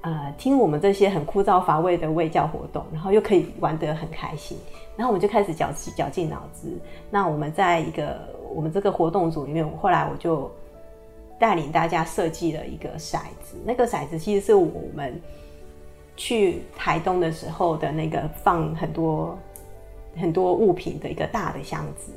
[0.00, 4.56] 呃听我们这些很枯燥乏味的喂教活动，然后又可以玩得很开心。
[4.96, 6.68] 然后我们就开始绞绞尽脑汁。
[7.10, 8.18] 那我们在一个
[8.54, 10.50] 我们这个活动组里面，后来我就
[11.38, 13.56] 带领大家设计了一个骰子。
[13.64, 15.20] 那个骰子其实是我们
[16.14, 19.38] 去台东的时候的那个放很多
[20.16, 22.12] 很多物品的一个大的箱子。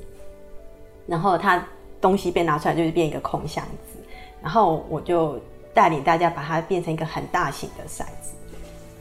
[1.08, 1.66] 然后它
[2.02, 3.98] 东西被拿出来就是变一个空箱子。
[4.44, 5.40] 然后我就
[5.74, 8.34] 带领大家把它变成一个很大型的骰子。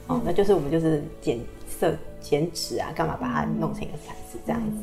[0.07, 1.93] 哦，那就是我们就是捡色。
[2.25, 4.77] 剪纸啊，干嘛把它弄成一个骰子这样子？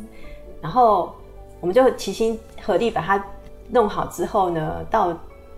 [0.61, 1.13] 然后
[1.61, 3.23] 我们就齐心合力把它
[3.69, 5.09] 弄好之后呢，到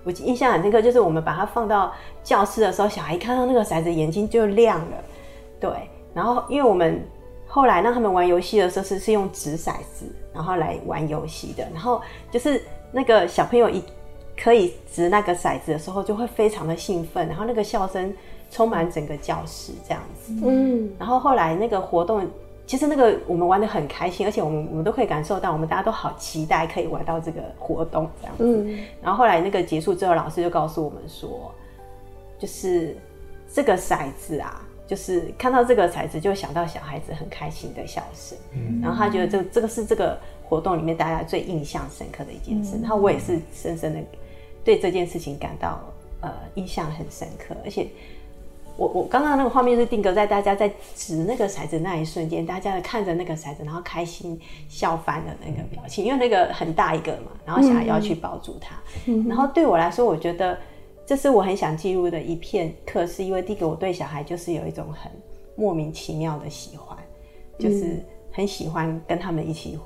[0.02, 4.96] 我印象很深刻，就是我们把它放到教室的时候，小孩看到那个骰子，眼睛就亮了。
[5.60, 5.70] 对，
[6.14, 7.06] 然后因为我们
[7.46, 11.68] 后来让他们玩游戏的时候是是用掷骰子，然后来玩游戏的。
[11.72, 12.62] 然后就是
[12.92, 13.82] 那个小朋友一
[14.36, 18.12] 可以掷那个骰子的时候，就会非常的兴奋，然后那个笑声
[18.54, 20.32] 充满整个教室这样子。
[20.44, 22.24] 嗯，然后后来那个活动。
[22.66, 28.42] 其实那个我们玩的很开心，而且我们我们都可以感受到，我们大家都好期待可以玩到这个活动这样子。
[28.42, 28.78] 嗯。
[29.02, 31.54] 然后后来那个结束之后，老师就告诉我们说，
[32.38, 32.96] 就是
[33.52, 38.38] 这个骰子啊，就是看到这个骰子就想到小孩子很开心的笑声。
[38.54, 38.80] 嗯。
[38.82, 42.78] 然后他觉得这这个是这个活动里面大家最印象深刻的一件事。
[42.78, 42.80] 嗯。
[42.80, 44.00] 然后我也是深深的
[44.64, 45.82] 对这件事情感到
[46.22, 47.88] 呃印象很深刻，而且。
[48.76, 58.74] 我我刚刚那个画面是定格在大家在指那个骰子那一瞬间，大家看着那个骰子，然后开心笑翻的那个表情，因为那个很大一个嘛，然后小孩要去抱住它。
[59.06, 60.58] 嗯、然后对我来说，我觉得
[61.06, 65.10] 这是我很想记录的一片刻，是因为第一个我对小孩就是有一种很
[65.54, 66.98] 莫名其妙的喜欢，
[67.58, 69.78] 就是很喜欢跟他们一起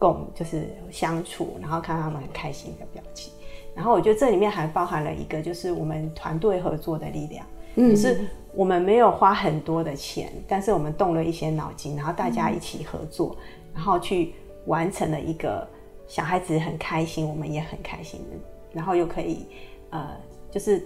[0.00, 3.32] 共就是相处，然后看他们很开心的表情。
[3.72, 7.46] 然后我觉得这里面还包含了一个就是我们团队合作的力量。
[7.76, 8.18] 可是
[8.54, 13.36] 我们没有花很多的钱，但是我们动了一些脑筋，然后大家一起合作，
[13.74, 14.32] 然后去
[14.64, 15.66] 完成了一个
[16.08, 18.36] 小孩子很开心，我们也很开心的，
[18.72, 19.46] 然后又可以
[19.90, 20.08] 呃，
[20.50, 20.82] 就是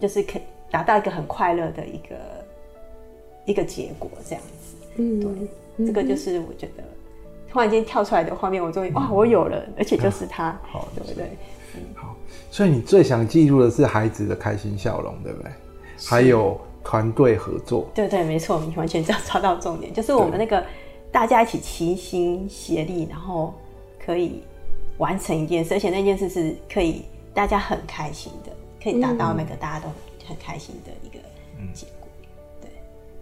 [0.00, 2.16] 就是可以达到一个很快乐的一个
[3.44, 4.76] 一个结果，这样子。
[4.96, 6.82] 嗯，对，这个就是我觉得
[7.50, 11.30] 突然间跳出来的画面，我终于哇，我有了，而且就是他，好，对不对？
[11.76, 12.16] 嗯，好。
[12.50, 15.52] 所以你最想记录的是孩子的开心笑容，对不对？
[16.06, 20.64] 还有团队合作，对对，没错，你完全抓抓到重点，就是我们那个
[21.10, 23.52] 大家一起齐心协力，然后
[24.04, 24.42] 可以
[24.96, 27.02] 完成一件事，而且那件事是可以
[27.34, 29.90] 大家很开心的，可以达到那个大家都
[30.26, 31.22] 很开心的一个
[31.74, 32.08] 结果。
[32.12, 32.70] 嗯、对，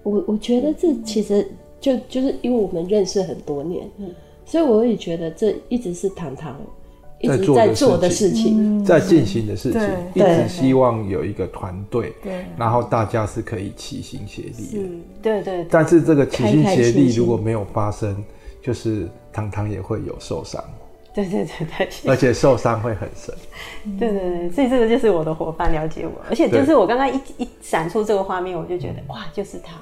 [0.02, 1.50] 我我觉得这其实
[1.80, 4.14] 就就是因为我们认识很多年，嗯，
[4.44, 6.60] 所以我也觉得这一直是堂堂。
[7.18, 12.12] 一直在做的事情，在进行的事情，一直希望有一个团队，
[12.58, 14.88] 然后大家是可以齐心协力的，
[15.22, 15.66] 对对。
[15.70, 18.22] 但是这个齐心协力如果没有发生，
[18.62, 20.62] 就是糖糖也会有受伤，
[21.14, 23.34] 对对对对，而且受伤会很深，
[23.98, 24.50] 对对对。
[24.50, 29.76] 所以这个就是我的伙伴了解我，而且就是我刚刚一一闪出这个画面，我就觉得哇，就是他，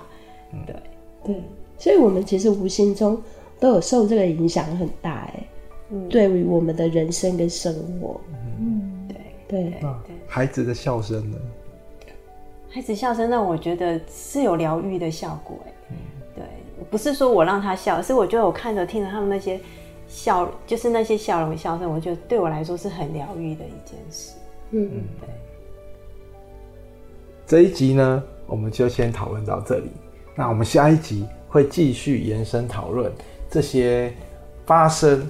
[0.67, 0.77] 对。
[1.25, 1.43] 对。
[1.79, 3.21] 所以我们其实无形中
[3.59, 5.45] 都有受这个影响很大，哎。
[6.09, 8.21] 对于我们的人生跟生活，
[8.61, 9.17] 嗯，对。
[9.47, 9.71] 对。
[9.81, 11.39] 对，孩子的笑声呢？
[12.71, 15.97] 孩子笑声让我觉得是有疗愈的效果，哎，嗯，
[16.35, 16.45] 对，
[16.91, 19.61] 不是说我让他笑，是我觉得我看着听着他们那些
[20.09, 24.33] 笑，就是那些笑容笑声，我觉得对我来说是很疗愈的一件事，
[24.71, 24.91] 嗯。
[24.93, 25.29] 嗯，对。
[27.47, 29.91] 这一集呢，我们就先讨论到这里，
[30.35, 33.13] 那我们下一集会继续延伸讨论
[33.49, 34.13] 这些
[34.67, 35.25] 发生。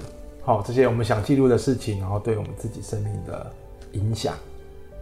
[0.45, 3.51] 好，这些我们想记录的事情，然后对我们自己生命的
[3.93, 4.35] 影响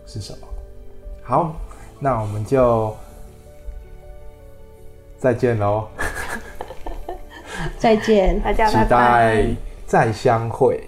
[0.06, 0.48] 是什么？
[1.22, 1.54] 好，
[2.00, 2.96] 那我们就
[5.18, 5.88] 再见喽！
[7.78, 10.88] 再见，大家拜拜，期待再相会。